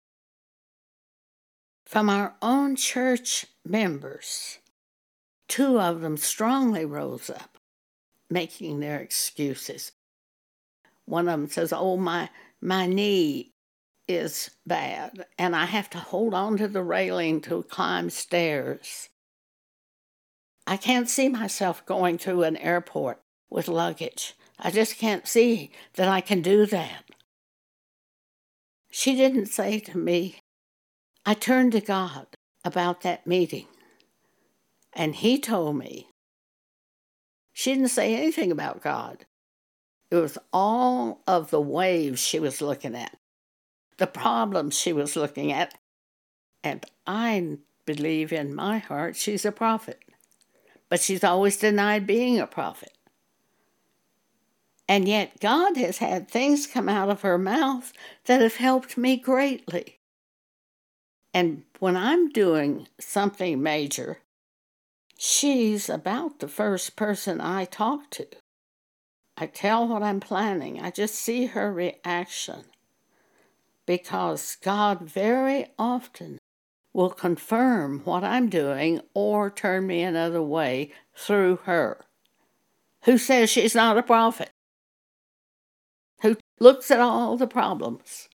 From 1.85 2.09
our 2.09 2.35
own 2.41 2.75
church 2.75 3.45
members, 3.65 4.59
two 5.47 5.79
of 5.79 6.01
them 6.01 6.17
strongly 6.17 6.85
rose 6.85 7.29
up, 7.29 7.57
making 8.29 8.79
their 8.79 8.99
excuses. 8.99 9.91
One 11.05 11.27
of 11.27 11.39
them 11.39 11.49
says, 11.49 11.73
Oh, 11.73 11.97
my, 11.97 12.29
my 12.61 12.87
knee 12.87 13.53
is 14.07 14.51
bad, 14.65 15.25
and 15.37 15.55
I 15.55 15.65
have 15.65 15.89
to 15.91 15.97
hold 15.97 16.33
on 16.33 16.57
to 16.57 16.67
the 16.67 16.83
railing 16.83 17.41
to 17.41 17.63
climb 17.63 18.09
stairs. 18.09 19.09
I 20.65 20.77
can't 20.77 21.09
see 21.09 21.29
myself 21.29 21.85
going 21.85 22.17
through 22.17 22.43
an 22.43 22.57
airport 22.57 23.21
with 23.49 23.67
luggage. 23.67 24.35
I 24.59 24.71
just 24.71 24.97
can't 24.97 25.27
see 25.27 25.71
that 25.95 26.07
I 26.07 26.21
can 26.21 26.41
do 26.41 26.65
that. 26.67 27.02
She 28.93 29.15
didn't 29.15 29.47
say 29.47 29.79
to 29.79 29.97
me, 29.97 30.39
I 31.25 31.33
turned 31.33 31.71
to 31.71 31.81
God 31.81 32.27
about 32.63 33.01
that 33.01 33.25
meeting, 33.25 33.67
and 34.93 35.15
He 35.15 35.39
told 35.39 35.77
me. 35.77 36.09
She 37.53 37.73
didn't 37.73 37.89
say 37.89 38.15
anything 38.15 38.51
about 38.51 38.81
God. 38.81 39.25
It 40.09 40.15
was 40.15 40.37
all 40.51 41.21
of 41.27 41.49
the 41.49 41.61
waves 41.61 42.19
she 42.21 42.39
was 42.39 42.61
looking 42.61 42.95
at, 42.95 43.17
the 43.97 44.07
problems 44.07 44.77
she 44.77 44.93
was 44.93 45.15
looking 45.15 45.51
at. 45.51 45.73
And 46.63 46.85
I 47.07 47.57
believe 47.85 48.31
in 48.31 48.55
my 48.55 48.77
heart 48.77 49.15
she's 49.15 49.43
a 49.43 49.51
prophet 49.51 49.99
but 50.93 51.01
she's 51.01 51.23
always 51.23 51.57
denied 51.57 52.05
being 52.05 52.39
a 52.39 52.45
prophet. 52.45 52.92
And 54.87 55.07
yet, 55.07 55.39
God 55.39 55.77
has 55.77 55.99
had 55.99 56.27
things 56.27 56.67
come 56.67 56.89
out 56.89 57.09
of 57.09 57.21
her 57.21 57.37
mouth 57.37 57.93
that 58.25 58.41
have 58.41 58.57
helped 58.57 58.97
me 58.97 59.15
greatly. 59.15 59.99
And 61.33 61.63
when 61.79 61.95
I'm 61.95 62.29
doing 62.29 62.87
something 62.99 63.61
major, 63.61 64.19
she's 65.17 65.89
about 65.89 66.39
the 66.39 66.47
first 66.47 66.95
person 66.95 67.41
I 67.41 67.65
talk 67.65 68.09
to. 68.11 68.27
I 69.37 69.47
tell 69.47 69.87
what 69.87 70.03
I'm 70.03 70.19
planning, 70.19 70.79
I 70.79 70.91
just 70.91 71.15
see 71.15 71.47
her 71.47 71.73
reaction. 71.73 72.65
Because 73.85 74.57
God 74.61 75.01
very 75.01 75.67
often 75.79 76.37
will 76.93 77.09
confirm 77.09 78.01
what 78.01 78.23
I'm 78.23 78.49
doing 78.49 79.01
or 79.13 79.49
turn 79.49 79.87
me 79.87 80.03
another 80.03 80.41
way 80.41 80.91
through 81.15 81.61
her. 81.63 82.05
Who 83.05 83.17
says 83.17 83.49
she's 83.49 83.73
not 83.73 83.97
a 83.97 84.03
prophet? 84.03 84.51
Looks 86.59 86.91
at 86.91 86.99
all 86.99 87.37
the 87.37 87.47
problems? 87.47 88.29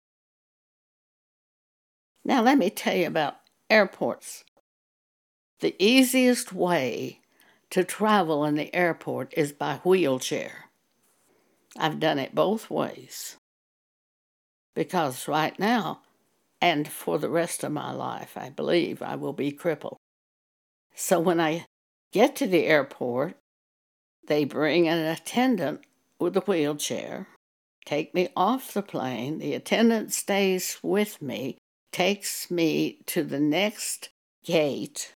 Now, 2.24 2.42
let 2.42 2.58
me 2.58 2.70
tell 2.70 2.96
you 2.96 3.08
about 3.08 3.36
airports. 3.70 4.44
The 5.60 5.76
easiest 5.80 6.52
way 6.52 7.22
to 7.70 7.84
travel 7.84 8.46
in 8.46 8.56
the 8.56 8.74
airport 8.76 9.34
is 9.38 9.52
by 9.52 9.76
wheelchair. 9.84 10.66
I've 11.78 12.00
done 12.00 12.20
it 12.20 12.34
both 12.34 12.70
ways. 12.70 13.38
Because 14.74 15.28
right 15.28 15.58
now, 15.60 16.02
and 16.62 16.88
for 16.88 17.20
the 17.20 17.30
rest 17.30 17.64
of 17.64 17.72
my 17.72 17.92
life, 17.92 18.36
I 18.36 18.50
believe 18.50 19.02
I 19.02 19.16
will 19.16 19.34
be 19.34 19.52
crippled. 19.52 19.98
So 20.96 21.20
when 21.20 21.40
I 21.40 21.66
get 22.12 22.36
to 22.38 22.48
the 22.48 22.66
airport, 22.66 23.38
they 24.28 24.46
bring 24.46 24.88
an 24.88 25.00
attendant 25.00 25.82
with 26.20 26.36
a 26.38 26.42
wheelchair, 26.42 27.28
take 27.86 28.14
me 28.14 28.30
off 28.36 28.74
the 28.74 28.82
plane. 28.82 29.40
The 29.40 29.54
attendant 29.54 30.14
stays 30.14 30.78
with 30.82 31.22
me, 31.22 31.58
takes 31.92 32.50
me 32.50 33.00
to 33.08 33.24
the 33.24 33.40
next 33.40 34.10
gate, 34.44 35.14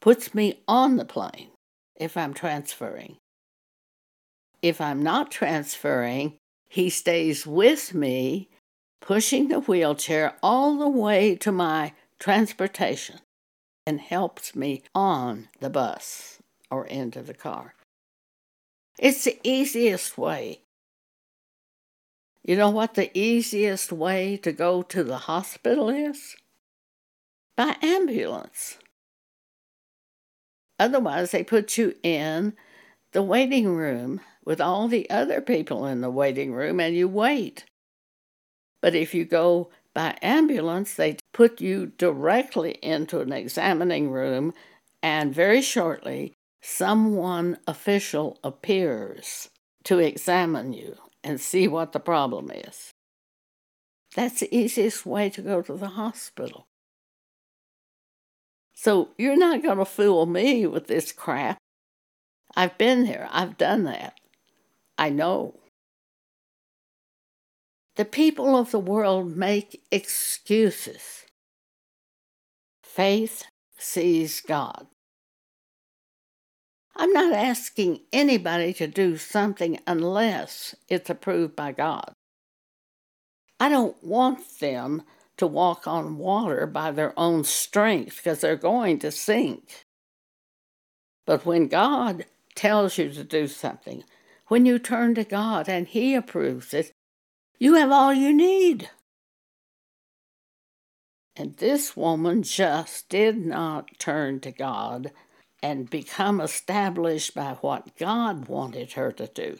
puts 0.00 0.34
me 0.34 0.62
on 0.66 0.96
the 0.96 1.04
plane 1.04 1.50
if 1.96 2.16
I'm 2.16 2.34
transferring. 2.34 3.16
If 4.62 4.80
I'm 4.80 5.02
not 5.02 5.30
transferring, 5.30 6.34
he 6.68 6.90
stays 6.90 7.46
with 7.46 7.94
me 7.94 8.48
pushing 9.00 9.48
the 9.48 9.60
wheelchair 9.60 10.34
all 10.42 10.78
the 10.78 10.88
way 10.88 11.36
to 11.36 11.52
my 11.52 11.92
transportation 12.18 13.20
and 13.86 14.00
helps 14.00 14.54
me 14.54 14.82
on 14.94 15.48
the 15.60 15.70
bus 15.70 16.38
or 16.70 16.86
into 16.86 17.22
the 17.22 17.34
car. 17.34 17.74
It's 18.98 19.24
the 19.24 19.38
easiest 19.44 20.18
way. 20.18 20.60
You 22.48 22.56
know 22.56 22.70
what 22.70 22.94
the 22.94 23.10
easiest 23.16 23.92
way 23.92 24.38
to 24.38 24.52
go 24.52 24.80
to 24.80 25.04
the 25.04 25.18
hospital 25.18 25.90
is? 25.90 26.34
By 27.58 27.76
ambulance. 27.82 28.78
Otherwise, 30.78 31.30
they 31.30 31.44
put 31.44 31.76
you 31.76 31.94
in 32.02 32.54
the 33.12 33.22
waiting 33.22 33.68
room 33.68 34.22
with 34.46 34.62
all 34.62 34.88
the 34.88 35.10
other 35.10 35.42
people 35.42 35.84
in 35.84 36.00
the 36.00 36.08
waiting 36.08 36.54
room 36.54 36.80
and 36.80 36.96
you 36.96 37.06
wait. 37.06 37.66
But 38.80 38.94
if 38.94 39.14
you 39.14 39.26
go 39.26 39.68
by 39.92 40.16
ambulance, 40.22 40.94
they 40.94 41.18
put 41.34 41.60
you 41.60 41.92
directly 41.98 42.78
into 42.82 43.20
an 43.20 43.30
examining 43.30 44.10
room, 44.10 44.54
and 45.02 45.34
very 45.34 45.60
shortly, 45.60 46.32
someone 46.62 47.58
official 47.66 48.38
appears 48.42 49.50
to 49.84 49.98
examine 49.98 50.72
you 50.72 50.96
and 51.28 51.40
see 51.40 51.68
what 51.68 51.92
the 51.92 52.00
problem 52.00 52.50
is. 52.50 52.92
That's 54.16 54.40
the 54.40 54.54
easiest 54.54 55.04
way 55.04 55.28
to 55.30 55.42
go 55.42 55.60
to 55.60 55.74
the 55.74 55.88
hospital. 55.88 56.66
So 58.74 59.10
you're 59.18 59.36
not 59.36 59.62
going 59.62 59.78
to 59.78 59.84
fool 59.84 60.24
me 60.24 60.66
with 60.66 60.86
this 60.86 61.12
crap. 61.12 61.58
I've 62.56 62.78
been 62.78 63.04
there, 63.04 63.28
I've 63.30 63.58
done 63.58 63.84
that. 63.84 64.14
I 64.96 65.10
know. 65.10 65.60
The 67.96 68.06
people 68.06 68.56
of 68.56 68.70
the 68.70 68.78
world 68.78 69.36
make 69.36 69.82
excuses. 69.90 71.26
Faith 72.82 73.44
sees 73.76 74.40
God. 74.40 74.86
I'm 76.98 77.12
not 77.12 77.32
asking 77.32 78.00
anybody 78.12 78.72
to 78.74 78.88
do 78.88 79.16
something 79.16 79.78
unless 79.86 80.74
it's 80.88 81.08
approved 81.08 81.54
by 81.54 81.70
God. 81.70 82.12
I 83.60 83.68
don't 83.68 84.02
want 84.02 84.58
them 84.58 85.02
to 85.36 85.46
walk 85.46 85.86
on 85.86 86.18
water 86.18 86.66
by 86.66 86.90
their 86.90 87.16
own 87.16 87.44
strength 87.44 88.16
because 88.16 88.40
they're 88.40 88.56
going 88.56 88.98
to 88.98 89.12
sink. 89.12 89.84
But 91.24 91.46
when 91.46 91.68
God 91.68 92.26
tells 92.56 92.98
you 92.98 93.10
to 93.10 93.22
do 93.22 93.46
something, 93.46 94.02
when 94.48 94.66
you 94.66 94.80
turn 94.80 95.14
to 95.14 95.24
God 95.24 95.68
and 95.68 95.86
He 95.86 96.16
approves 96.16 96.74
it, 96.74 96.92
you 97.60 97.74
have 97.74 97.92
all 97.92 98.12
you 98.12 98.32
need. 98.32 98.90
And 101.36 101.56
this 101.58 101.96
woman 101.96 102.42
just 102.42 103.08
did 103.08 103.38
not 103.38 103.98
turn 103.98 104.40
to 104.40 104.50
God 104.50 105.12
and 105.62 105.90
become 105.90 106.40
established 106.40 107.34
by 107.34 107.56
what 107.60 107.96
God 107.96 108.48
wanted 108.48 108.92
her 108.92 109.12
to 109.12 109.26
do. 109.26 109.58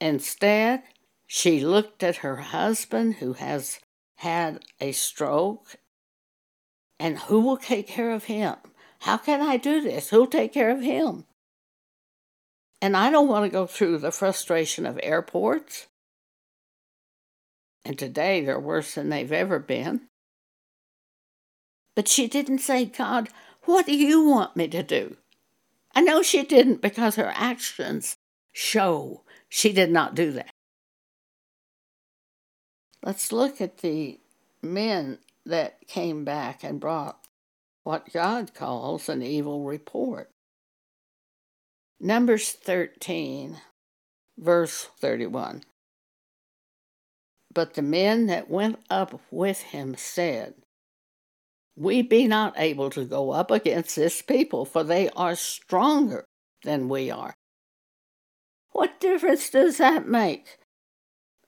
Instead, 0.00 0.82
she 1.26 1.64
looked 1.64 2.02
at 2.02 2.16
her 2.16 2.36
husband 2.36 3.16
who 3.16 3.34
has 3.34 3.80
had 4.16 4.64
a 4.80 4.92
stroke 4.92 5.76
and 6.98 7.18
who 7.18 7.40
will 7.40 7.56
take 7.56 7.88
care 7.88 8.12
of 8.12 8.24
him? 8.24 8.56
How 9.00 9.16
can 9.16 9.42
I 9.42 9.56
do 9.56 9.80
this? 9.80 10.10
Who'll 10.10 10.26
take 10.26 10.52
care 10.52 10.70
of 10.70 10.80
him? 10.80 11.24
And 12.80 12.96
I 12.96 13.10
don't 13.10 13.28
want 13.28 13.44
to 13.44 13.50
go 13.50 13.66
through 13.66 13.98
the 13.98 14.12
frustration 14.12 14.86
of 14.86 15.00
airports 15.02 15.86
and 17.84 17.98
today 17.98 18.44
they're 18.44 18.58
worse 18.58 18.94
than 18.94 19.10
they've 19.10 19.32
ever 19.32 19.58
been. 19.58 20.02
But 21.94 22.08
she 22.08 22.26
didn't 22.26 22.58
say, 22.58 22.86
God, 22.86 23.28
what 23.66 23.86
do 23.86 23.96
you 23.96 24.24
want 24.24 24.56
me 24.56 24.68
to 24.68 24.82
do? 24.82 25.16
I 25.94 26.00
know 26.00 26.22
she 26.22 26.42
didn't 26.42 26.82
because 26.82 27.16
her 27.16 27.32
actions 27.34 28.16
show 28.52 29.22
she 29.48 29.72
did 29.72 29.90
not 29.90 30.14
do 30.14 30.32
that. 30.32 30.52
Let's 33.02 33.32
look 33.32 33.60
at 33.60 33.78
the 33.78 34.18
men 34.62 35.18
that 35.44 35.86
came 35.86 36.24
back 36.24 36.64
and 36.64 36.80
brought 36.80 37.18
what 37.82 38.12
God 38.12 38.54
calls 38.54 39.08
an 39.08 39.22
evil 39.22 39.64
report. 39.64 40.30
Numbers 42.00 42.50
13, 42.50 43.58
verse 44.38 44.88
31. 44.98 45.62
But 47.52 47.74
the 47.74 47.82
men 47.82 48.26
that 48.26 48.50
went 48.50 48.80
up 48.90 49.20
with 49.30 49.60
him 49.60 49.94
said, 49.96 50.54
We 51.76 52.02
be 52.02 52.26
not 52.28 52.54
able 52.56 52.90
to 52.90 53.04
go 53.04 53.32
up 53.32 53.50
against 53.50 53.96
this 53.96 54.22
people, 54.22 54.64
for 54.64 54.84
they 54.84 55.08
are 55.10 55.34
stronger 55.34 56.24
than 56.62 56.88
we 56.88 57.10
are. 57.10 57.34
What 58.70 59.00
difference 59.00 59.50
does 59.50 59.78
that 59.78 60.08
make? 60.08 60.58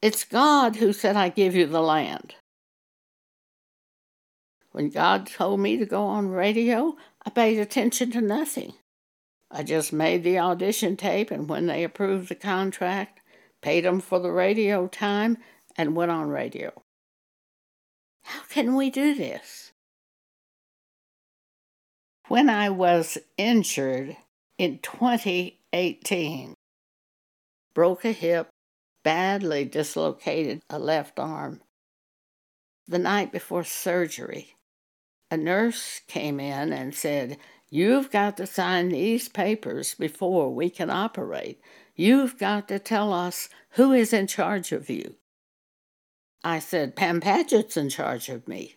It's 0.02 0.24
God 0.24 0.76
who 0.76 0.92
said, 0.92 1.16
I 1.16 1.28
give 1.28 1.54
you 1.54 1.66
the 1.66 1.80
land. 1.80 2.34
When 4.72 4.90
God 4.90 5.26
told 5.26 5.60
me 5.60 5.76
to 5.78 5.86
go 5.86 6.04
on 6.04 6.28
radio, 6.28 6.96
I 7.24 7.30
paid 7.30 7.58
attention 7.58 8.10
to 8.12 8.20
nothing. 8.20 8.74
I 9.50 9.62
just 9.62 9.92
made 9.92 10.22
the 10.22 10.38
audition 10.38 10.96
tape, 10.96 11.30
and 11.30 11.48
when 11.48 11.66
they 11.66 11.82
approved 11.82 12.28
the 12.28 12.34
contract, 12.34 13.20
paid 13.62 13.84
them 13.84 14.00
for 14.00 14.18
the 14.18 14.30
radio 14.30 14.86
time, 14.86 15.38
and 15.76 15.96
went 15.96 16.10
on 16.10 16.28
radio. 16.28 16.72
How 18.24 18.42
can 18.50 18.74
we 18.74 18.90
do 18.90 19.14
this? 19.14 19.65
When 22.28 22.50
I 22.50 22.70
was 22.70 23.18
injured 23.36 24.16
in 24.58 24.80
2018, 24.80 26.54
broke 27.72 28.04
a 28.04 28.10
hip, 28.10 28.48
badly 29.04 29.64
dislocated 29.64 30.60
a 30.68 30.80
left 30.80 31.20
arm. 31.20 31.60
The 32.88 32.98
night 32.98 33.30
before 33.30 33.62
surgery, 33.62 34.56
a 35.30 35.36
nurse 35.36 36.00
came 36.08 36.40
in 36.40 36.72
and 36.72 36.96
said, 36.96 37.38
You've 37.70 38.10
got 38.10 38.36
to 38.38 38.46
sign 38.46 38.88
these 38.88 39.28
papers 39.28 39.94
before 39.94 40.52
we 40.52 40.68
can 40.68 40.90
operate. 40.90 41.60
You've 41.94 42.38
got 42.38 42.66
to 42.68 42.80
tell 42.80 43.12
us 43.12 43.48
who 43.70 43.92
is 43.92 44.12
in 44.12 44.26
charge 44.26 44.72
of 44.72 44.90
you. 44.90 45.14
I 46.42 46.58
said, 46.58 46.96
Pam 46.96 47.20
Paget's 47.20 47.76
in 47.76 47.88
charge 47.88 48.28
of 48.28 48.48
me. 48.48 48.76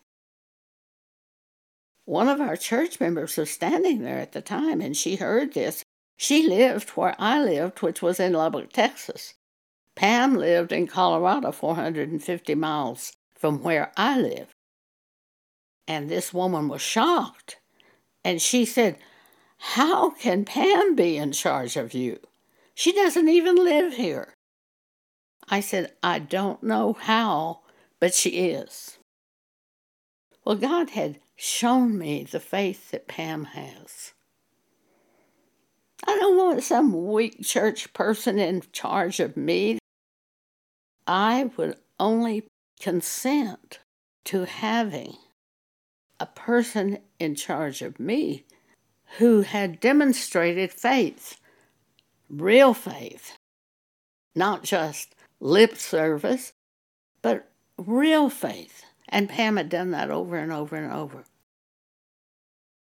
One 2.09 2.27
of 2.27 2.41
our 2.41 2.55
church 2.55 2.99
members 2.99 3.37
was 3.37 3.51
standing 3.51 4.01
there 4.01 4.17
at 4.17 4.31
the 4.31 4.41
time, 4.41 4.81
and 4.81 4.97
she 4.97 5.17
heard 5.17 5.53
this. 5.53 5.83
She 6.17 6.47
lived 6.47 6.89
where 6.89 7.15
I 7.19 7.39
lived, 7.39 7.83
which 7.83 8.01
was 8.01 8.19
in 8.19 8.33
Lubbock, 8.33 8.73
Texas. 8.73 9.35
Pam 9.93 10.33
lived 10.33 10.71
in 10.71 10.87
Colorado, 10.87 11.51
450 11.51 12.55
miles 12.55 13.13
from 13.35 13.61
where 13.61 13.91
I 13.95 14.19
live. 14.19 14.47
And 15.87 16.09
this 16.09 16.33
woman 16.33 16.67
was 16.67 16.81
shocked. 16.81 17.57
And 18.23 18.41
she 18.41 18.65
said, 18.65 18.97
How 19.59 20.09
can 20.09 20.45
Pam 20.45 20.95
be 20.95 21.15
in 21.15 21.31
charge 21.31 21.77
of 21.77 21.93
you? 21.93 22.19
She 22.73 22.91
doesn't 22.91 23.29
even 23.29 23.55
live 23.55 23.93
here. 23.93 24.33
I 25.47 25.59
said, 25.59 25.93
I 26.01 26.17
don't 26.17 26.63
know 26.63 26.93
how, 26.93 27.59
but 27.99 28.15
she 28.15 28.31
is. 28.49 28.97
Well, 30.43 30.55
God 30.55 30.89
had 30.89 31.19
shown 31.39 31.97
me 31.97 32.23
the 32.23 32.39
faith 32.39 32.91
that 32.91 33.07
Pam 33.07 33.45
has. 33.45 34.13
I 36.05 36.17
don't 36.17 36.37
want 36.37 36.63
some 36.63 37.11
weak 37.11 37.41
church 37.43 37.93
person 37.93 38.37
in 38.39 38.63
charge 38.73 39.21
of 39.21 39.37
me. 39.37 39.79
I 41.07 41.49
would 41.55 41.77
only 41.97 42.45
consent 42.79 43.79
to 44.25 44.43
having 44.45 45.15
a 46.19 46.25
person 46.25 46.99
in 47.19 47.35
charge 47.35 47.81
of 47.81 47.99
me 47.99 48.43
who 49.17 49.41
had 49.41 49.79
demonstrated 49.79 50.73
faith, 50.73 51.39
real 52.29 52.73
faith, 52.73 53.37
not 54.35 54.63
just 54.63 55.15
lip 55.39 55.77
service, 55.77 56.51
but 57.21 57.49
real 57.77 58.29
faith. 58.29 58.83
And 59.09 59.27
Pam 59.27 59.57
had 59.57 59.69
done 59.69 59.91
that 59.91 60.11
over 60.11 60.37
and 60.37 60.51
over 60.51 60.75
and 60.75 60.91
over. 60.91 61.25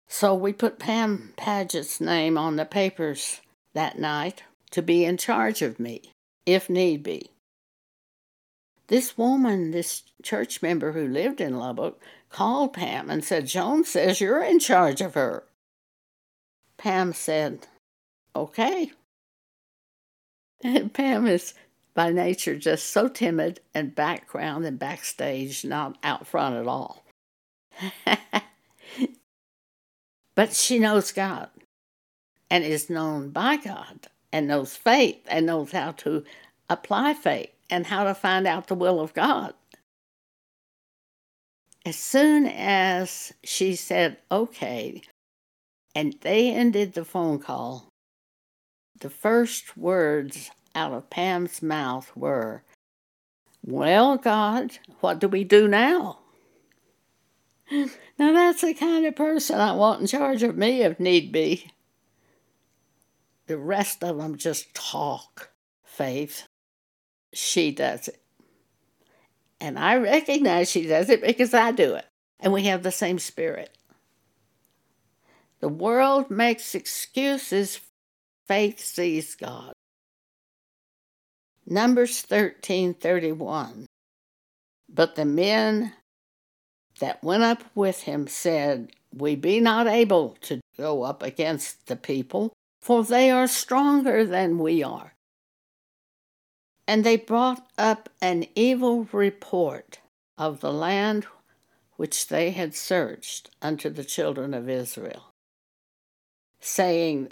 So 0.08 0.34
we 0.34 0.52
put 0.52 0.80
Pam 0.80 1.34
Paget's 1.38 2.02
name 2.02 2.38
on 2.38 2.56
the 2.56 2.66
papers 2.66 3.42
that 3.74 4.00
night 4.00 4.44
to 4.72 4.82
be 4.82 5.06
in 5.06 5.18
charge 5.18 5.62
of 5.62 5.80
me, 5.80 6.14
if 6.46 6.70
need 6.70 7.04
be. 7.04 7.30
This 8.88 9.16
woman, 9.16 9.70
this 9.70 10.02
church 10.24 10.64
member 10.64 10.94
who 10.94 11.08
lived 11.08 11.40
in 11.40 11.60
Lubbock, 11.60 12.02
called 12.32 12.74
Pam 12.74 13.12
and 13.12 13.24
said, 13.24 13.46
Joan 13.46 13.84
says 13.84 14.20
you're 14.20 14.42
in 14.42 14.60
charge 14.60 15.00
of 15.00 15.14
her. 15.14 15.44
Pam 16.78 17.14
said, 17.14 17.68
Okay. 18.36 18.92
And 20.64 20.94
Pam 20.94 21.28
is 21.28 21.54
by 22.00 22.12
nature 22.12 22.56
just 22.56 22.92
so 22.92 23.10
timid 23.10 23.60
and 23.76 23.94
background 23.94 24.66
and 24.66 24.80
backstage, 24.80 25.66
not 25.66 25.98
out 26.02 26.26
front 26.26 26.56
at 26.56 26.66
all. 26.66 27.04
but 30.34 30.54
she 30.54 30.80
knows 30.80 31.12
God 31.12 31.50
and 32.50 32.64
is 32.64 32.90
known 32.90 33.32
by 33.32 33.58
God 33.58 34.08
and 34.32 34.48
knows 34.48 34.78
faith 34.78 35.20
and 35.28 35.46
knows 35.46 35.74
how 35.74 35.92
to 35.92 36.24
apply 36.70 37.16
faith 37.16 37.52
and 37.70 37.88
how 37.88 38.06
to 38.06 38.16
find 38.16 38.48
out 38.48 38.68
the 38.68 38.76
will 38.76 39.02
of 39.02 39.14
God. 39.14 39.54
As 41.86 41.98
soon 41.98 42.46
as 42.46 43.34
she 43.44 43.76
said, 43.76 44.16
okay, 44.32 45.02
and 45.94 46.16
they 46.22 46.50
ended 46.50 46.94
the 46.94 47.04
phone 47.04 47.40
call, 47.40 47.90
the 49.02 49.10
first 49.10 49.76
words 49.76 50.50
out 50.80 50.94
of 50.94 51.10
Pam's 51.10 51.62
mouth 51.62 52.12
were, 52.16 52.64
Well, 53.64 54.18
God, 54.18 54.78
what 55.02 55.20
do 55.20 55.28
we 55.28 55.44
do 55.44 55.68
now? 55.68 56.20
Now 58.18 58.34
that's 58.34 58.60
the 58.60 58.74
kind 58.74 59.06
of 59.06 59.16
person 59.16 59.62
I 59.62 59.72
want 59.72 60.02
in 60.02 60.08
charge 60.08 60.44
of 60.44 60.58
me 60.58 60.82
if 60.82 61.00
need 61.00 61.32
be. 61.32 61.72
The 63.48 63.58
rest 63.58 64.04
of 64.04 64.18
them 64.18 64.36
just 64.36 64.74
talk, 64.74 65.52
Faith 65.86 66.50
she 67.34 67.72
does 67.72 68.08
it. 68.08 68.22
And 69.62 69.78
I 69.78 69.98
recognize 69.98 70.70
she 70.70 70.88
does 70.88 71.10
it 71.10 71.22
because 71.22 71.54
I 71.54 71.72
do 71.72 71.96
it. 71.96 72.06
And 72.40 72.54
we 72.54 72.64
have 72.64 72.84
the 72.84 72.92
same 72.92 73.20
spirit. 73.20 73.78
The 75.60 75.70
world 75.70 76.32
makes 76.32 76.74
excuses, 76.74 77.82
faith 78.48 78.80
sees 78.80 79.36
God. 79.36 79.74
Numbers 81.72 82.24
13:31 82.24 83.86
But 84.90 85.16
the 85.16 85.26
men 85.26 85.94
that 87.00 87.24
went 87.24 87.44
up 87.44 87.64
with 87.76 88.02
him 88.02 88.26
said, 88.28 88.92
We 89.14 89.36
be 89.36 89.60
not 89.60 89.86
able 89.86 90.36
to 90.42 90.62
go 90.76 91.04
up 91.04 91.22
against 91.22 91.86
the 91.86 91.96
people, 91.96 92.54
for 92.82 93.04
they 93.04 93.30
are 93.30 93.48
stronger 93.48 94.26
than 94.26 94.58
we 94.58 94.82
are. 94.82 95.14
And 96.88 97.04
they 97.04 97.18
brought 97.18 97.70
up 97.78 98.10
an 98.20 98.48
evil 98.56 99.08
report 99.12 100.00
of 100.40 100.62
the 100.62 100.74
land 100.74 101.28
which 101.98 102.30
they 102.30 102.50
had 102.50 102.74
searched 102.74 103.52
unto 103.62 103.92
the 103.92 104.04
children 104.04 104.56
of 104.56 104.68
Israel, 104.68 105.34
saying, 106.60 107.32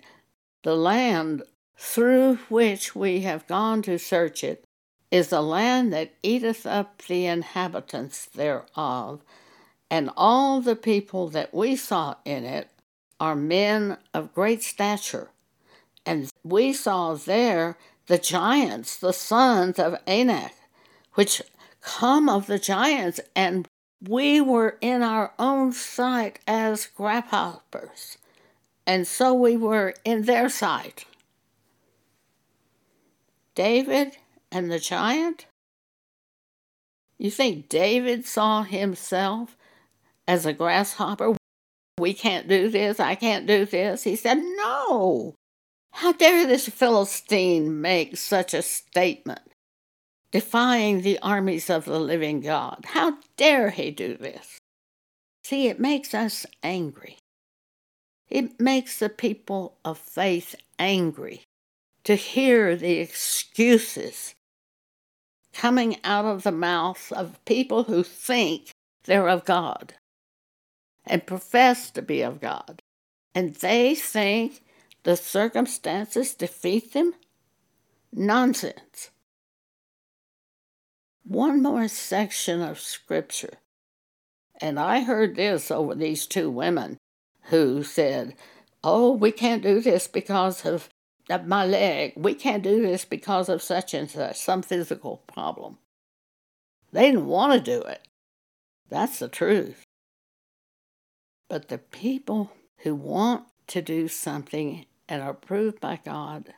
The 0.61 0.75
land 0.75 1.41
through 1.77 2.35
which 2.49 2.95
we 2.95 3.21
have 3.21 3.47
gone 3.47 3.81
to 3.83 3.99
search 3.99 4.43
it 4.43 4.63
is 5.11 5.31
a 5.31 5.41
land 5.41 5.93
that 5.93 6.13
eateth 6.23 6.65
up 6.65 7.01
the 7.03 7.25
inhabitants 7.25 8.25
thereof, 8.25 9.21
and 9.89 10.09
all 10.17 10.59
the 10.59 10.75
people 10.75 11.29
that 11.29 11.53
we 11.53 11.75
saw 11.75 12.15
in 12.25 12.43
it 12.43 12.69
are 13.19 13.35
men 13.35 13.97
of 14.13 14.33
great 14.33 14.61
stature. 14.61 15.29
And 16.05 16.29
we 16.43 16.73
saw 16.73 17.13
there 17.13 17.77
the 18.07 18.17
giants, 18.17 18.97
the 18.97 19.13
sons 19.13 19.79
of 19.79 19.97
Anak, 20.05 20.53
which 21.13 21.41
come 21.81 22.27
of 22.27 22.47
the 22.47 22.59
giants, 22.59 23.19
and 23.35 23.67
we 24.05 24.41
were 24.41 24.77
in 24.81 25.01
our 25.03 25.33
own 25.39 25.71
sight 25.71 26.39
as 26.47 26.85
grasshoppers, 26.87 28.17
and 28.85 29.07
so 29.07 29.33
we 29.33 29.57
were 29.57 29.93
in 30.03 30.23
their 30.23 30.49
sight. 30.49 31.05
David 33.57 34.17
and 34.51 34.71
the 34.71 34.77
giant? 34.77 35.47
You 37.17 37.31
think 37.31 37.69
David 37.69 38.23
saw 38.27 38.61
himself 38.61 39.57
as 40.27 40.45
a 40.45 40.53
grasshopper? 40.53 41.35
we 41.99 42.13
can't 42.13 42.47
do 42.47 42.69
this, 42.69 42.99
I 42.99 43.15
can't 43.15 43.47
do 43.47 43.65
this. 43.65 44.03
He 44.03 44.15
said, 44.15 44.37
No. 44.37 45.33
How 45.93 46.11
dare 46.11 46.45
this 46.45 46.69
Philistine 46.69 47.81
make 47.81 48.15
such 48.15 48.53
a 48.53 48.61
statement, 48.61 49.41
defying 50.31 51.01
the 51.01 51.17
armies 51.23 51.71
of 51.71 51.85
the 51.85 51.99
living 51.99 52.41
God? 52.41 52.85
How 52.85 53.17
dare 53.37 53.71
he 53.71 53.89
do 53.89 54.15
this? 54.15 54.59
See, 55.43 55.67
it 55.67 55.79
makes 55.79 56.13
us 56.13 56.45
angry. 56.61 57.17
It 58.29 58.59
makes 58.59 58.99
the 58.99 59.09
people 59.09 59.79
of 59.83 59.97
faith 59.97 60.53
angry 60.77 61.46
to 62.07 62.15
hear 62.15 62.73
the 62.73 62.99
excuses 62.99 64.33
coming 65.51 65.97
out 66.05 66.23
of 66.23 66.43
the 66.43 66.53
mouths 66.53 67.11
of 67.11 67.43
people 67.43 67.83
who 67.83 68.01
think 68.01 68.69
they're 69.03 69.27
of 69.27 69.43
God 69.43 69.93
and 71.05 71.27
profess 71.27 71.91
to 71.91 72.01
be 72.01 72.21
of 72.21 72.39
God. 72.39 72.79
And 73.35 73.55
they 73.55 73.93
think 73.93 74.63
the 75.03 75.17
circumstances 75.17 76.33
defeat 76.33 76.93
them? 76.93 77.13
Nonsense. 78.13 79.11
One 81.25 81.61
more 81.61 81.89
section 81.89 82.61
of 82.61 82.79
scripture. 82.79 83.57
And 84.61 84.79
I 84.79 85.01
heard 85.01 85.35
this 85.35 85.69
over 85.69 85.93
these 85.93 86.25
two 86.25 86.49
women 86.49 86.99
who 87.49 87.83
said, 87.83 88.33
Oh, 88.81 89.11
we 89.11 89.33
can't 89.33 89.61
do 89.61 89.81
this 89.81 90.07
because 90.07 90.65
of, 90.65 90.87
of 91.29 91.47
my 91.47 91.65
leg. 91.65 92.13
We 92.15 92.33
can't 92.33 92.63
do 92.63 92.81
this 92.81 93.05
because 93.05 93.49
of 93.49 93.61
such 93.61 93.93
and 93.93 94.09
such, 94.09 94.37
some 94.37 94.61
physical 94.61 95.23
problem. 95.27 95.77
They 96.91 97.11
didn't 97.11 97.27
want 97.27 97.53
to 97.53 97.59
do 97.59 97.81
it. 97.85 98.07
That's 98.89 99.19
the 99.19 99.27
truth. 99.27 99.83
But 101.49 101.67
the 101.67 101.77
people 101.77 102.51
who 102.79 102.95
want 102.95 103.45
to 103.67 103.81
do 103.81 104.07
something 104.07 104.85
and 105.09 105.21
are 105.21 105.31
approved 105.31 105.79
by 105.79 105.99
God 106.03 106.53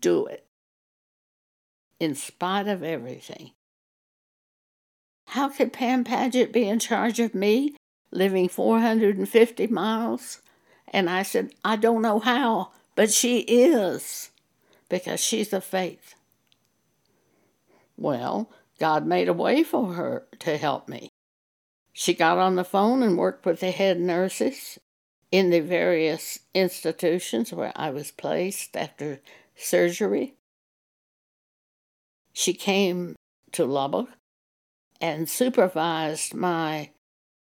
do 0.00 0.26
it 0.26 0.46
in 1.98 2.14
spite 2.14 2.68
of 2.68 2.82
everything. 2.82 3.52
How 5.28 5.48
could 5.48 5.72
Pam 5.72 6.02
Paget 6.02 6.52
be 6.52 6.68
in 6.68 6.78
charge 6.78 7.20
of 7.20 7.34
me 7.34 7.76
living 8.10 8.48
450 8.48 9.66
miles? 9.68 10.42
And 10.88 11.08
I 11.08 11.22
said, 11.22 11.52
I 11.64 11.76
don't 11.76 12.02
know 12.02 12.18
how, 12.18 12.72
but 12.94 13.10
she 13.12 13.40
is 13.40 14.30
because 14.88 15.20
she's 15.20 15.52
of 15.52 15.64
faith. 15.64 16.14
Well, 17.96 18.50
God 18.78 19.06
made 19.06 19.28
a 19.28 19.32
way 19.32 19.62
for 19.62 19.94
her 19.94 20.26
to 20.40 20.56
help 20.56 20.88
me. 20.88 21.10
She 21.92 22.14
got 22.14 22.38
on 22.38 22.56
the 22.56 22.64
phone 22.64 23.02
and 23.02 23.18
worked 23.18 23.44
with 23.44 23.60
the 23.60 23.70
head 23.70 24.00
nurses 24.00 24.78
in 25.30 25.50
the 25.50 25.60
various 25.60 26.38
institutions 26.54 27.52
where 27.52 27.72
I 27.76 27.90
was 27.90 28.10
placed 28.10 28.76
after 28.76 29.20
surgery. 29.54 30.34
She 32.32 32.54
came 32.54 33.16
to 33.52 33.64
Lubbock 33.64 34.08
and 35.00 35.28
supervised 35.28 36.34
my 36.34 36.90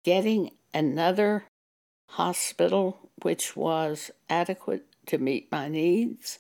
getting 0.05 0.51
another 0.75 1.45
hospital 2.11 3.11
which 3.23 3.57
was 3.57 4.11
adequate 4.29 4.87
to 5.09 5.19
meet 5.19 5.51
my 5.51 5.69
needs. 5.69 6.39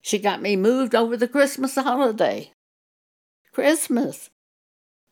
She 0.00 0.18
got 0.18 0.40
me 0.40 0.56
moved 0.56 0.94
over 0.94 1.16
the 1.16 1.28
Christmas 1.28 1.74
holiday. 1.74 2.52
Christmas. 3.52 4.30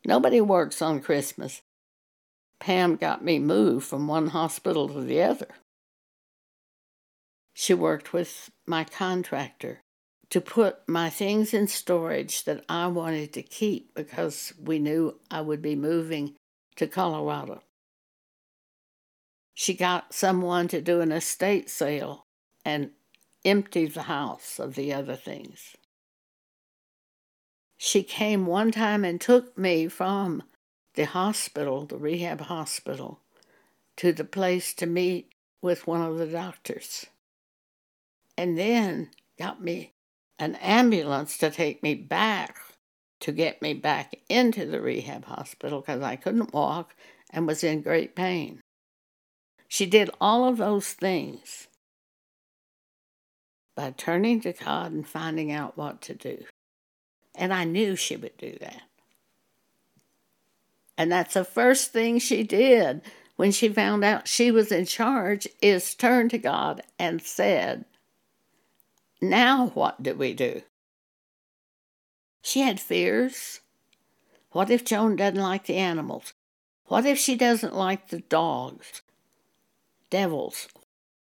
Nobody 0.06 0.40
works 0.40 0.80
on 0.82 1.00
Christmas. 1.00 1.62
Pam 2.60 2.96
got 2.96 3.24
me 3.24 3.38
moved 3.38 3.86
from 3.86 4.06
one 4.06 4.28
hospital 4.28 4.88
to 4.88 5.00
the 5.00 5.22
other. 5.22 5.48
She 7.52 7.74
worked 7.74 8.12
with 8.12 8.50
my 8.66 8.84
contractor 8.84 9.80
to 10.30 10.40
put 10.40 10.88
my 10.88 11.10
things 11.10 11.54
in 11.54 11.68
storage 11.68 12.44
that 12.44 12.64
I 12.68 12.86
wanted 12.88 13.32
to 13.34 13.42
keep 13.42 13.94
because 13.94 14.52
we 14.60 14.78
knew 14.78 15.18
I 15.30 15.40
would 15.40 15.62
be 15.62 15.76
moving 15.76 16.34
to 16.76 16.86
Colorado. 16.86 17.62
She 19.54 19.74
got 19.74 20.12
someone 20.12 20.66
to 20.68 20.80
do 20.80 21.00
an 21.00 21.12
estate 21.12 21.70
sale 21.70 22.26
and 22.64 22.90
empty 23.44 23.86
the 23.86 24.02
house 24.02 24.58
of 24.58 24.74
the 24.74 24.92
other 24.92 25.14
things. 25.14 25.76
She 27.76 28.02
came 28.02 28.46
one 28.46 28.72
time 28.72 29.04
and 29.04 29.20
took 29.20 29.56
me 29.56 29.88
from 29.88 30.42
the 30.94 31.04
hospital, 31.04 31.86
the 31.86 31.96
rehab 31.96 32.42
hospital, 32.42 33.20
to 33.96 34.12
the 34.12 34.24
place 34.24 34.74
to 34.74 34.86
meet 34.86 35.32
with 35.62 35.86
one 35.86 36.02
of 36.02 36.18
the 36.18 36.26
doctors. 36.26 37.06
And 38.36 38.58
then 38.58 39.10
got 39.38 39.62
me 39.62 39.92
an 40.38 40.56
ambulance 40.56 41.38
to 41.38 41.50
take 41.50 41.82
me 41.82 41.94
back 41.94 42.58
to 43.20 43.32
get 43.32 43.62
me 43.62 43.72
back 43.72 44.16
into 44.28 44.66
the 44.66 44.80
rehab 44.80 45.24
hospital 45.24 45.80
because 45.80 46.02
I 46.02 46.16
couldn't 46.16 46.52
walk 46.52 46.94
and 47.30 47.46
was 47.46 47.64
in 47.64 47.80
great 47.80 48.14
pain. 48.14 48.60
She 49.74 49.86
did 49.86 50.08
all 50.20 50.48
of 50.48 50.58
those 50.58 50.92
things 50.92 51.66
by 53.74 53.90
turning 53.90 54.40
to 54.42 54.52
God 54.52 54.92
and 54.92 55.04
finding 55.04 55.50
out 55.50 55.76
what 55.76 56.00
to 56.02 56.14
do. 56.14 56.44
And 57.34 57.52
I 57.52 57.64
knew 57.64 57.96
she 57.96 58.14
would 58.14 58.36
do 58.36 58.56
that. 58.60 58.82
And 60.96 61.10
that's 61.10 61.34
the 61.34 61.44
first 61.44 61.92
thing 61.92 62.20
she 62.20 62.44
did 62.44 63.02
when 63.34 63.50
she 63.50 63.68
found 63.68 64.04
out 64.04 64.28
she 64.28 64.52
was 64.52 64.70
in 64.70 64.86
charge 64.86 65.48
is 65.60 65.96
turn 65.96 66.28
to 66.28 66.38
God 66.38 66.82
and 66.96 67.20
said, 67.20 67.84
Now 69.20 69.72
what 69.74 70.04
do 70.04 70.14
we 70.14 70.34
do? 70.34 70.62
She 72.42 72.60
had 72.60 72.78
fears. 72.78 73.58
What 74.52 74.70
if 74.70 74.84
Joan 74.84 75.16
doesn't 75.16 75.34
like 75.34 75.66
the 75.66 75.78
animals? 75.78 76.32
What 76.84 77.04
if 77.04 77.18
she 77.18 77.34
doesn't 77.34 77.74
like 77.74 78.10
the 78.10 78.20
dogs? 78.20 79.02
Devils. 80.14 80.68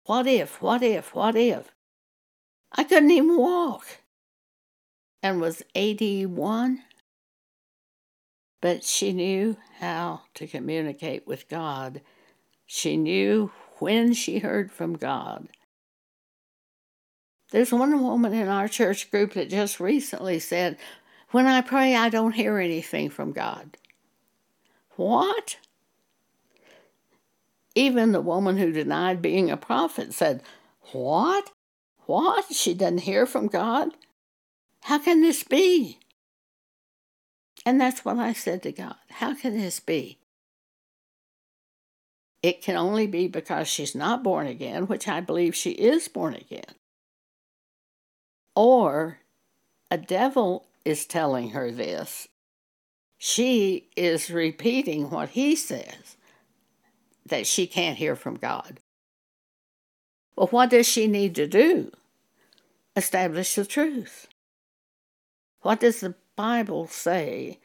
What 0.05 0.25
if, 0.25 0.61
what 0.61 0.81
if, 0.81 1.13
what 1.13 1.35
if? 1.35 1.73
I 2.71 2.85
couldn't 2.85 3.11
even 3.11 3.35
walk 3.35 3.85
and 5.21 5.41
was 5.41 5.63
81. 5.75 6.83
But 8.61 8.85
she 8.85 9.11
knew 9.11 9.57
how 9.79 10.21
to 10.35 10.47
communicate 10.47 11.27
with 11.27 11.49
God. 11.49 11.99
She 12.65 12.95
knew 12.95 13.51
when 13.79 14.13
she 14.13 14.39
heard 14.39 14.71
from 14.71 14.93
God. 14.93 15.49
There's 17.51 17.73
one 17.73 18.01
woman 18.01 18.31
in 18.33 18.47
our 18.47 18.69
church 18.69 19.11
group 19.11 19.33
that 19.33 19.49
just 19.49 19.81
recently 19.81 20.39
said, 20.39 20.77
When 21.31 21.47
I 21.47 21.59
pray, 21.59 21.97
I 21.97 22.07
don't 22.07 22.31
hear 22.31 22.59
anything 22.59 23.09
from 23.09 23.33
God. 23.33 23.75
What? 24.95 25.57
Even 27.75 28.11
the 28.11 28.21
woman 28.21 28.57
who 28.57 28.71
denied 28.71 29.21
being 29.21 29.49
a 29.49 29.57
prophet 29.57 30.13
said, 30.13 30.41
What? 30.91 31.51
What? 32.05 32.53
She 32.53 32.73
doesn't 32.73 32.99
hear 32.99 33.25
from 33.25 33.47
God? 33.47 33.89
How 34.83 34.99
can 34.99 35.21
this 35.21 35.43
be? 35.43 35.99
And 37.65 37.79
that's 37.79 38.03
what 38.03 38.17
I 38.17 38.33
said 38.33 38.63
to 38.63 38.71
God. 38.71 38.95
How 39.09 39.35
can 39.35 39.57
this 39.57 39.79
be? 39.79 40.17
It 42.41 42.61
can 42.61 42.77
only 42.77 43.05
be 43.05 43.27
because 43.27 43.67
she's 43.67 43.93
not 43.93 44.23
born 44.23 44.47
again, 44.47 44.87
which 44.87 45.07
I 45.07 45.19
believe 45.19 45.55
she 45.55 45.71
is 45.71 46.07
born 46.07 46.35
again. 46.35 46.75
Or 48.55 49.19
a 49.91 49.97
devil 49.97 50.67
is 50.85 51.05
telling 51.05 51.49
her 51.51 51.71
this. 51.71 52.27
She 53.17 53.89
is 53.97 54.31
repeating 54.31 55.09
what 55.09 55.29
he 55.29 55.55
says 55.55 56.15
that 57.29 57.47
she 57.47 57.67
can't 57.67 57.97
hear 57.97 58.15
from 58.15 58.35
God. 58.35 58.79
Well, 60.35 60.47
what 60.47 60.69
does 60.69 60.87
she 60.87 61.07
need 61.07 61.35
to 61.35 61.47
do? 61.47 61.91
Establish 62.95 63.55
the 63.55 63.65
truth. 63.65 64.27
What 65.61 65.79
does 65.79 65.99
the 65.99 66.15
Bible 66.35 66.87
say 66.87 67.59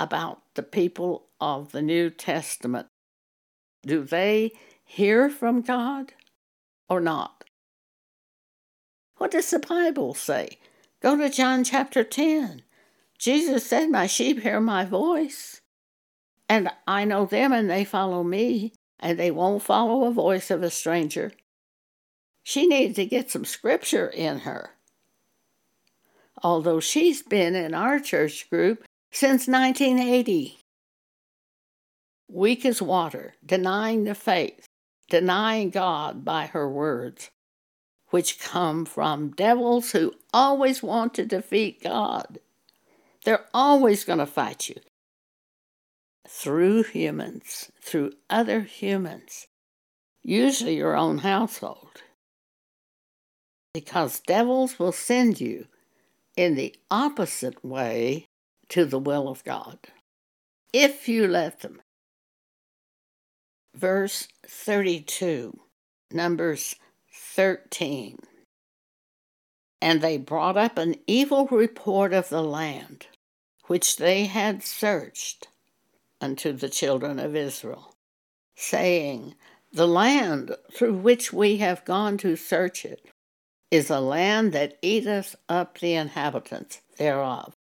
about 0.00 0.42
the 0.54 0.62
people 0.62 1.26
of 1.40 1.72
the 1.72 1.82
New 1.82 2.10
Testament? 2.10 2.88
Do 3.82 4.02
they 4.02 4.52
hear 4.84 5.30
from 5.30 5.60
God 5.60 6.12
or 6.88 7.00
not? 7.00 7.44
What 9.18 9.30
does 9.30 9.50
the 9.50 9.58
Bible 9.58 10.14
say? 10.14 10.58
Go 11.00 11.16
to 11.16 11.30
John 11.30 11.62
chapter 11.64 12.02
10. 12.02 12.62
Jesus 13.18 13.66
said, 13.66 13.90
My 13.90 14.06
sheep 14.06 14.40
hear 14.40 14.60
my 14.60 14.84
voice, 14.84 15.60
and 16.48 16.70
I 16.86 17.04
know 17.04 17.26
them 17.26 17.52
and 17.52 17.68
they 17.68 17.84
follow 17.84 18.22
me, 18.22 18.72
and 19.00 19.18
they 19.18 19.30
won't 19.30 19.62
follow 19.62 20.04
a 20.04 20.10
voice 20.10 20.50
of 20.50 20.62
a 20.62 20.70
stranger. 20.70 21.32
She 22.42 22.66
needed 22.66 22.96
to 22.96 23.06
get 23.06 23.30
some 23.30 23.44
scripture 23.44 24.08
in 24.08 24.40
her 24.40 24.72
although 26.42 26.80
she's 26.80 27.22
been 27.22 27.54
in 27.54 27.74
our 27.74 27.98
church 27.98 28.48
group 28.50 28.84
since 29.10 29.48
1980. 29.48 30.58
weak 32.30 32.66
as 32.66 32.82
water, 32.82 33.34
denying 33.44 34.04
the 34.04 34.14
faith, 34.14 34.66
denying 35.08 35.70
God 35.70 36.26
by 36.26 36.44
her 36.46 36.68
words, 36.68 37.30
which 38.10 38.38
come 38.38 38.84
from 38.84 39.30
devils 39.30 39.92
who 39.92 40.14
always 40.32 40.82
want 40.82 41.14
to 41.14 41.24
defeat 41.24 41.82
God. 41.82 42.38
They're 43.24 43.46
always 43.54 44.04
going 44.04 44.18
to 44.18 44.26
fight 44.26 44.68
you 44.68 44.76
through 46.28 46.82
humans, 46.82 47.72
through 47.80 48.12
other 48.28 48.60
humans, 48.60 49.46
usually 50.22 50.76
your 50.76 50.94
own 50.94 51.18
household. 51.18 52.02
Because 53.72 54.20
devils 54.20 54.78
will 54.78 54.92
send 54.92 55.40
you 55.40 55.66
in 56.36 56.54
the 56.54 56.74
opposite 56.90 57.64
way 57.64 58.26
to 58.68 58.84
the 58.84 58.98
will 58.98 59.28
of 59.28 59.42
God, 59.44 59.78
if 60.72 61.08
you 61.08 61.26
let 61.26 61.60
them. 61.60 61.80
Verse 63.74 64.28
32, 64.46 65.58
Numbers 66.12 66.76
13. 67.12 68.18
And 69.80 70.00
they 70.00 70.18
brought 70.18 70.56
up 70.56 70.76
an 70.76 70.96
evil 71.06 71.46
report 71.46 72.12
of 72.12 72.28
the 72.28 72.42
land, 72.42 73.06
which 73.66 73.96
they 73.96 74.26
had 74.26 74.62
searched 74.62 75.48
unto 76.20 76.52
the 76.52 76.68
children 76.68 77.18
of 77.18 77.36
Israel, 77.36 77.94
saying, 78.54 79.34
The 79.72 79.88
land 79.88 80.54
through 80.72 80.94
which 80.94 81.32
we 81.32 81.58
have 81.58 81.84
gone 81.84 82.18
to 82.18 82.36
search 82.36 82.84
it 82.84 83.06
is 83.70 83.90
a 83.90 84.00
land 84.00 84.52
that 84.52 84.78
eateth 84.82 85.36
up 85.48 85.78
the 85.78 85.94
inhabitants 85.94 86.80
thereof. 86.96 87.54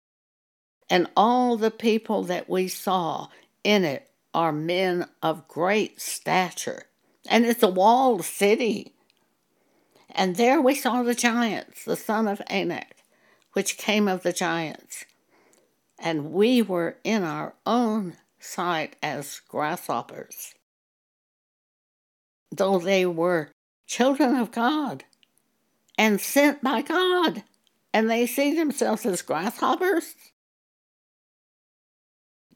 And 0.91 1.09
all 1.17 1.57
the 1.57 1.71
people 1.71 2.23
that 2.25 2.49
we 2.49 2.69
saw 2.69 3.29
in 3.63 3.85
it 3.85 4.11
are 4.35 4.53
men 4.53 5.07
of 5.23 5.49
great 5.49 6.01
stature. 6.01 6.85
And 7.29 7.47
it's 7.47 7.63
a 7.63 7.69
walled 7.69 8.25
city. 8.25 8.95
And 10.11 10.37
there 10.37 10.61
we 10.61 10.75
saw 10.75 11.03
the 11.03 11.15
giants, 11.15 11.85
the 11.85 11.97
son 11.97 12.29
of 12.29 12.43
Anak, 12.49 12.97
which 13.55 13.79
came 13.79 14.07
of 14.07 14.23
the 14.23 14.33
giants. 14.33 15.05
And 15.99 16.33
we 16.33 16.61
were 16.61 16.99
in 17.03 17.23
our 17.23 17.55
own 17.65 18.17
sight 18.45 18.97
as 19.03 19.41
grasshoppers. 19.49 20.55
Though 22.53 22.79
they 22.79 23.07
were 23.07 23.51
children 23.87 24.37
of 24.37 24.53
God 24.53 25.05
and 25.97 26.21
sent 26.21 26.63
by 26.63 26.83
God, 26.83 27.43
and 27.93 28.11
they 28.11 28.27
see 28.27 28.55
themselves 28.55 29.07
as 29.07 29.23
grasshoppers. 29.23 30.15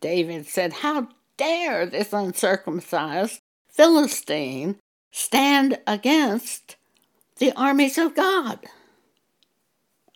David 0.01 0.47
said, 0.47 0.73
How 0.73 1.09
dare 1.37 1.87
this 1.87 2.13
uncircumcised 2.13 3.41
Philistine 3.69 4.77
stand 5.11 5.79
against 5.87 6.77
the 7.39 7.53
armies 7.53 7.99
of 7.99 8.15
God? 8.15 8.67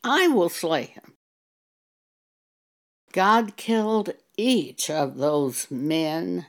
I 0.05 0.29
will 0.29 0.49
slay 0.49 0.85
him. 0.85 1.15
God 3.13 3.57
killed 3.57 4.15
each 4.37 4.91
of 4.91 5.17
those 5.17 5.71
men 5.71 6.47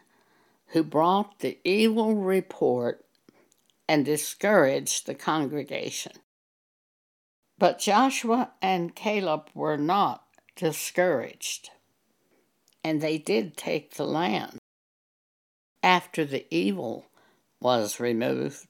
who 0.67 0.83
brought 0.83 1.39
the 1.39 1.59
evil 1.63 2.15
report 2.15 3.05
and 3.87 4.05
discouraged 4.05 5.05
the 5.05 5.15
congregation. 5.15 6.13
But 7.57 7.79
Joshua 7.79 8.51
and 8.61 8.95
Caleb 8.95 9.49
were 9.53 9.77
not 9.77 10.23
discouraged, 10.55 11.69
and 12.83 13.01
they 13.01 13.17
did 13.17 13.55
take 13.55 13.95
the 13.95 14.05
land 14.05 14.57
after 15.81 16.25
the 16.25 16.45
evil 16.49 17.05
was 17.59 17.99
removed. 17.99 18.65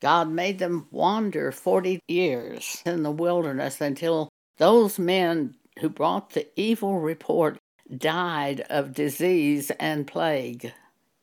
God 0.00 0.30
made 0.30 0.58
them 0.58 0.86
wander 0.90 1.50
40 1.50 2.00
years 2.06 2.82
in 2.86 3.02
the 3.02 3.10
wilderness 3.10 3.80
until 3.80 4.28
those 4.58 4.98
men 4.98 5.56
who 5.80 5.88
brought 5.88 6.30
the 6.30 6.48
evil 6.58 7.00
report 7.00 7.58
died 7.96 8.60
of 8.68 8.94
disease 8.94 9.70
and 9.78 10.06
plague 10.06 10.72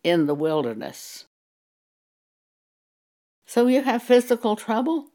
in 0.03 0.25
the 0.25 0.35
wilderness. 0.35 1.25
So 3.45 3.67
you 3.67 3.83
have 3.83 4.03
physical 4.03 4.55
trouble? 4.55 5.07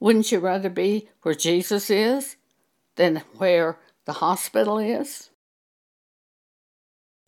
Wouldn't 0.00 0.32
you 0.32 0.38
rather 0.38 0.70
be 0.70 1.08
where 1.22 1.34
Jesus 1.34 1.90
is 1.90 2.36
than 2.96 3.22
where 3.36 3.78
the 4.04 4.14
hospital 4.14 4.78
is? 4.78 5.30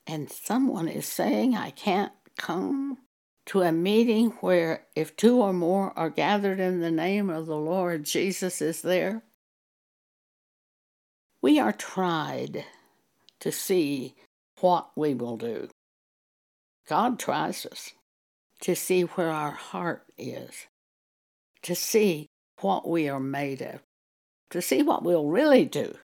And 0.07 0.31
someone 0.31 0.89
is 0.89 1.07
saying, 1.07 1.57
I 1.57 1.71
can't 1.71 2.13
come 2.37 2.99
to 3.47 3.63
a 3.63 3.73
meeting 3.73 4.31
where 4.41 4.87
if 4.95 5.17
two 5.17 5.41
or 5.41 5.53
more 5.53 5.97
are 5.99 6.11
gathered 6.11 6.61
in 6.61 6.81
the 6.81 6.91
name 6.91 7.29
of 7.29 7.47
the 7.47 7.57
Lord, 7.57 8.05
Jesus 8.05 8.63
is 8.63 8.83
there. 8.83 9.23
We 11.43 11.59
are 11.59 11.73
tried 11.73 12.65
to 13.41 13.51
see 13.51 14.15
what 14.61 14.91
we 14.97 15.15
will 15.15 15.37
do. 15.37 15.69
God 16.89 17.19
tries 17.19 17.67
us 17.67 17.93
to 18.63 18.75
see 18.75 19.03
where 19.03 19.31
our 19.31 19.53
heart 19.53 20.05
is, 20.19 20.67
to 21.63 21.75
see 21.75 22.27
what 22.61 22.89
we 22.89 23.09
are 23.09 23.21
made 23.21 23.63
of, 23.63 23.81
to 24.51 24.61
see 24.61 24.83
what 24.83 25.03
we'll 25.03 25.27
really 25.27 25.65
do. 25.65 25.97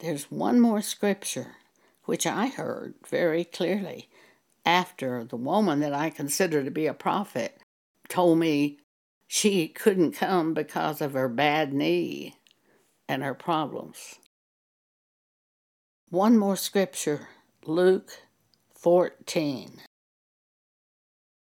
There's 0.00 0.30
one 0.30 0.60
more 0.60 0.82
scripture 0.82 1.56
which 2.04 2.26
I 2.26 2.46
heard 2.46 2.94
very 3.08 3.44
clearly 3.44 4.08
after 4.64 5.24
the 5.24 5.36
woman 5.36 5.80
that 5.80 5.92
I 5.92 6.10
consider 6.10 6.62
to 6.64 6.70
be 6.70 6.86
a 6.86 6.94
prophet 6.94 7.58
told 8.08 8.38
me 8.38 8.78
she 9.26 9.68
couldn't 9.68 10.12
come 10.12 10.54
because 10.54 11.00
of 11.00 11.14
her 11.14 11.28
bad 11.28 11.72
knee 11.72 12.36
and 13.08 13.22
her 13.22 13.34
problems. 13.34 14.16
One 16.10 16.38
more 16.38 16.54
scripture, 16.54 17.26
Luke 17.64 18.12
14. 18.78 19.80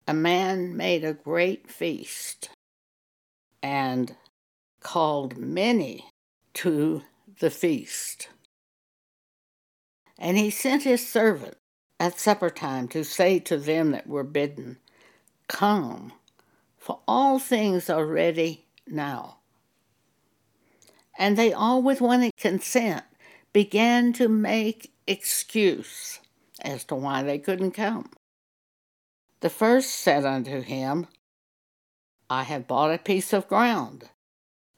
A 0.07 0.13
man 0.13 0.77
made 0.77 1.05
a 1.05 1.15
great 1.15 1.71
feast 1.71 2.51
and 3.63 4.15
called 4.81 5.39
many 5.39 6.05
to 6.53 7.03
the 7.41 7.49
feast. 7.49 8.29
And 10.19 10.37
he 10.37 10.51
sent 10.51 10.83
his 10.83 11.09
servant 11.09 11.57
at 11.99 12.21
supper 12.21 12.51
time 12.51 12.89
to 12.89 13.05
say 13.05 13.39
to 13.39 13.57
them 13.57 13.93
that 13.93 14.07
were 14.07 14.23
bidden, 14.23 14.77
Come, 15.49 16.13
for 16.77 17.01
all 17.09 17.39
things 17.39 17.89
are 17.89 18.05
ready 18.05 18.67
now. 18.87 19.39
And 21.19 21.39
they 21.39 21.55
all 21.55 21.81
with 21.81 22.03
one 22.03 22.31
consent 22.37 23.05
began 23.53 24.13
to 24.15 24.29
make 24.29 24.93
excuse 25.07 26.21
as 26.63 26.85
to 26.85 26.95
why 26.95 27.23
they 27.23 27.39
couldn't 27.39 27.73
come. 27.73 28.11
The 29.41 29.51
first 29.51 29.91
said 29.91 30.25
unto 30.25 30.61
him, 30.61 31.09
I 32.31 32.45
have 32.45 32.69
bought 32.69 32.95
a 32.95 32.99
piece 32.99 33.33
of 33.33 33.49
ground, 33.49 34.09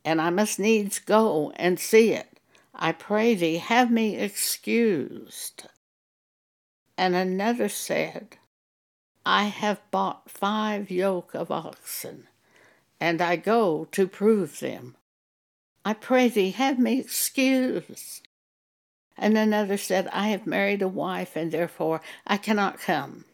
and 0.05 0.21
I 0.21 0.31
must 0.31 0.59
needs 0.59 0.99
go 0.99 1.53
and 1.57 1.79
see 1.79 2.13
it. 2.13 2.41
I 2.75 2.93
pray 2.93 3.35
thee, 3.35 3.59
have 3.59 3.91
me 3.91 4.17
excused. 4.17 5.69
And 6.99 7.15
another 7.15 7.69
said, 7.69 8.39
I 9.25 9.45
have 9.45 9.81
bought 9.91 10.31
five 10.31 10.91
yoke 10.91 11.35
of 11.35 11.51
oxen, 11.51 12.27
and 12.99 13.21
I 13.21 13.37
go 13.37 13.87
to 13.93 14.09
prove 14.09 14.61
them. 14.61 14.97
I 15.85 15.93
pray 15.93 16.29
thee, 16.29 16.51
have 16.51 16.79
me 16.79 16.99
excused. 16.99 18.27
And 19.17 19.39
another 19.39 19.77
said, 19.77 20.09
I 20.13 20.29
have 20.29 20.47
married 20.47 20.83
a 20.83 20.89
wife, 20.89 21.37
and 21.37 21.53
therefore 21.53 22.01
I 22.27 22.37
cannot 22.37 22.81
come. 22.81 23.25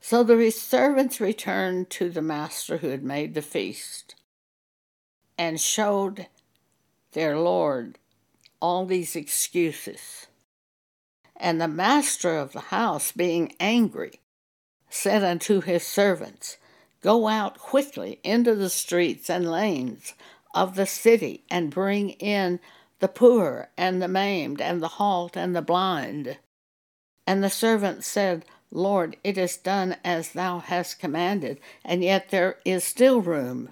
So 0.00 0.22
the 0.22 0.50
servants 0.50 1.20
returned 1.20 1.90
to 1.90 2.10
the 2.10 2.22
master 2.22 2.78
who 2.78 2.88
had 2.88 3.02
made 3.02 3.34
the 3.34 3.42
feast, 3.42 4.14
and 5.36 5.60
showed 5.60 6.28
their 7.12 7.38
Lord 7.38 7.98
all 8.60 8.86
these 8.86 9.16
excuses. 9.16 10.26
And 11.34 11.60
the 11.60 11.68
master 11.68 12.36
of 12.36 12.52
the 12.52 12.60
house, 12.60 13.12
being 13.12 13.54
angry, 13.58 14.20
said 14.88 15.24
unto 15.24 15.60
his 15.60 15.86
servants, 15.86 16.56
Go 17.02 17.26
out 17.26 17.58
quickly 17.58 18.20
into 18.22 18.54
the 18.54 18.70
streets 18.70 19.28
and 19.28 19.50
lanes 19.50 20.14
of 20.54 20.74
the 20.74 20.86
city, 20.86 21.44
and 21.50 21.70
bring 21.70 22.10
in 22.10 22.60
the 23.00 23.08
poor 23.08 23.70
and 23.76 24.00
the 24.00 24.08
maimed 24.08 24.60
and 24.60 24.82
the 24.82 24.88
halt 24.88 25.36
and 25.36 25.54
the 25.54 25.62
blind. 25.62 26.38
And 27.26 27.42
the 27.42 27.50
servant 27.50 28.04
said, 28.04 28.44
Lord, 28.70 29.16
it 29.22 29.38
is 29.38 29.56
done 29.56 29.96
as 30.04 30.32
thou 30.32 30.58
hast 30.58 30.98
commanded, 30.98 31.60
and 31.84 32.02
yet 32.02 32.30
there 32.30 32.58
is 32.64 32.84
still 32.84 33.20
room 33.20 33.70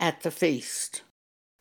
at 0.00 0.22
the 0.22 0.30
feast. 0.30 1.02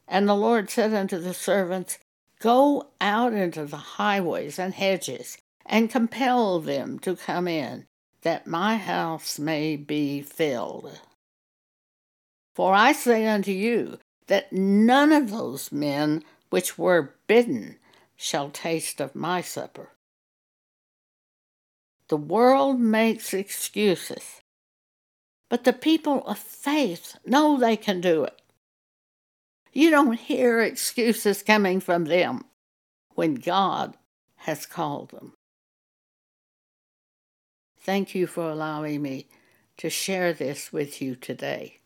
And 0.07 0.27
the 0.27 0.35
Lord 0.35 0.69
said 0.69 0.93
unto 0.93 1.19
the 1.19 1.33
servants, 1.33 1.97
Go 2.39 2.89
out 3.01 3.33
into 3.33 3.65
the 3.65 3.77
highways 3.77 4.59
and 4.59 4.73
hedges, 4.73 5.37
and 5.65 5.89
compel 5.89 6.59
them 6.59 6.99
to 6.99 7.15
come 7.15 7.47
in, 7.47 7.85
that 8.21 8.45
my 8.45 8.77
house 8.77 9.39
may 9.39 9.75
be 9.75 10.21
filled. 10.21 10.99
For 12.53 12.73
I 12.73 12.91
say 12.91 13.27
unto 13.27 13.51
you 13.51 13.99
that 14.27 14.53
none 14.53 15.11
of 15.11 15.31
those 15.31 15.71
men 15.71 16.23
which 16.49 16.77
were 16.77 17.15
bidden 17.27 17.77
shall 18.15 18.49
taste 18.49 19.01
of 19.01 19.15
my 19.15 19.41
supper. 19.41 19.89
The 22.07 22.17
world 22.17 22.79
makes 22.79 23.33
excuses, 23.33 24.41
but 25.49 25.63
the 25.63 25.73
people 25.73 26.25
of 26.27 26.37
faith 26.37 27.17
know 27.25 27.57
they 27.57 27.75
can 27.75 27.99
do 27.99 28.23
it. 28.23 28.41
You 29.73 29.89
don't 29.89 30.13
hear 30.13 30.61
excuses 30.61 31.43
coming 31.43 31.79
from 31.79 32.05
them 32.05 32.45
when 33.15 33.35
God 33.35 33.97
has 34.37 34.65
called 34.65 35.11
them. 35.11 35.33
Thank 37.77 38.15
you 38.15 38.27
for 38.27 38.49
allowing 38.49 39.01
me 39.01 39.27
to 39.77 39.89
share 39.89 40.31
this 40.33 40.71
with 40.71 41.01
you 41.01 41.15
today. 41.15 41.79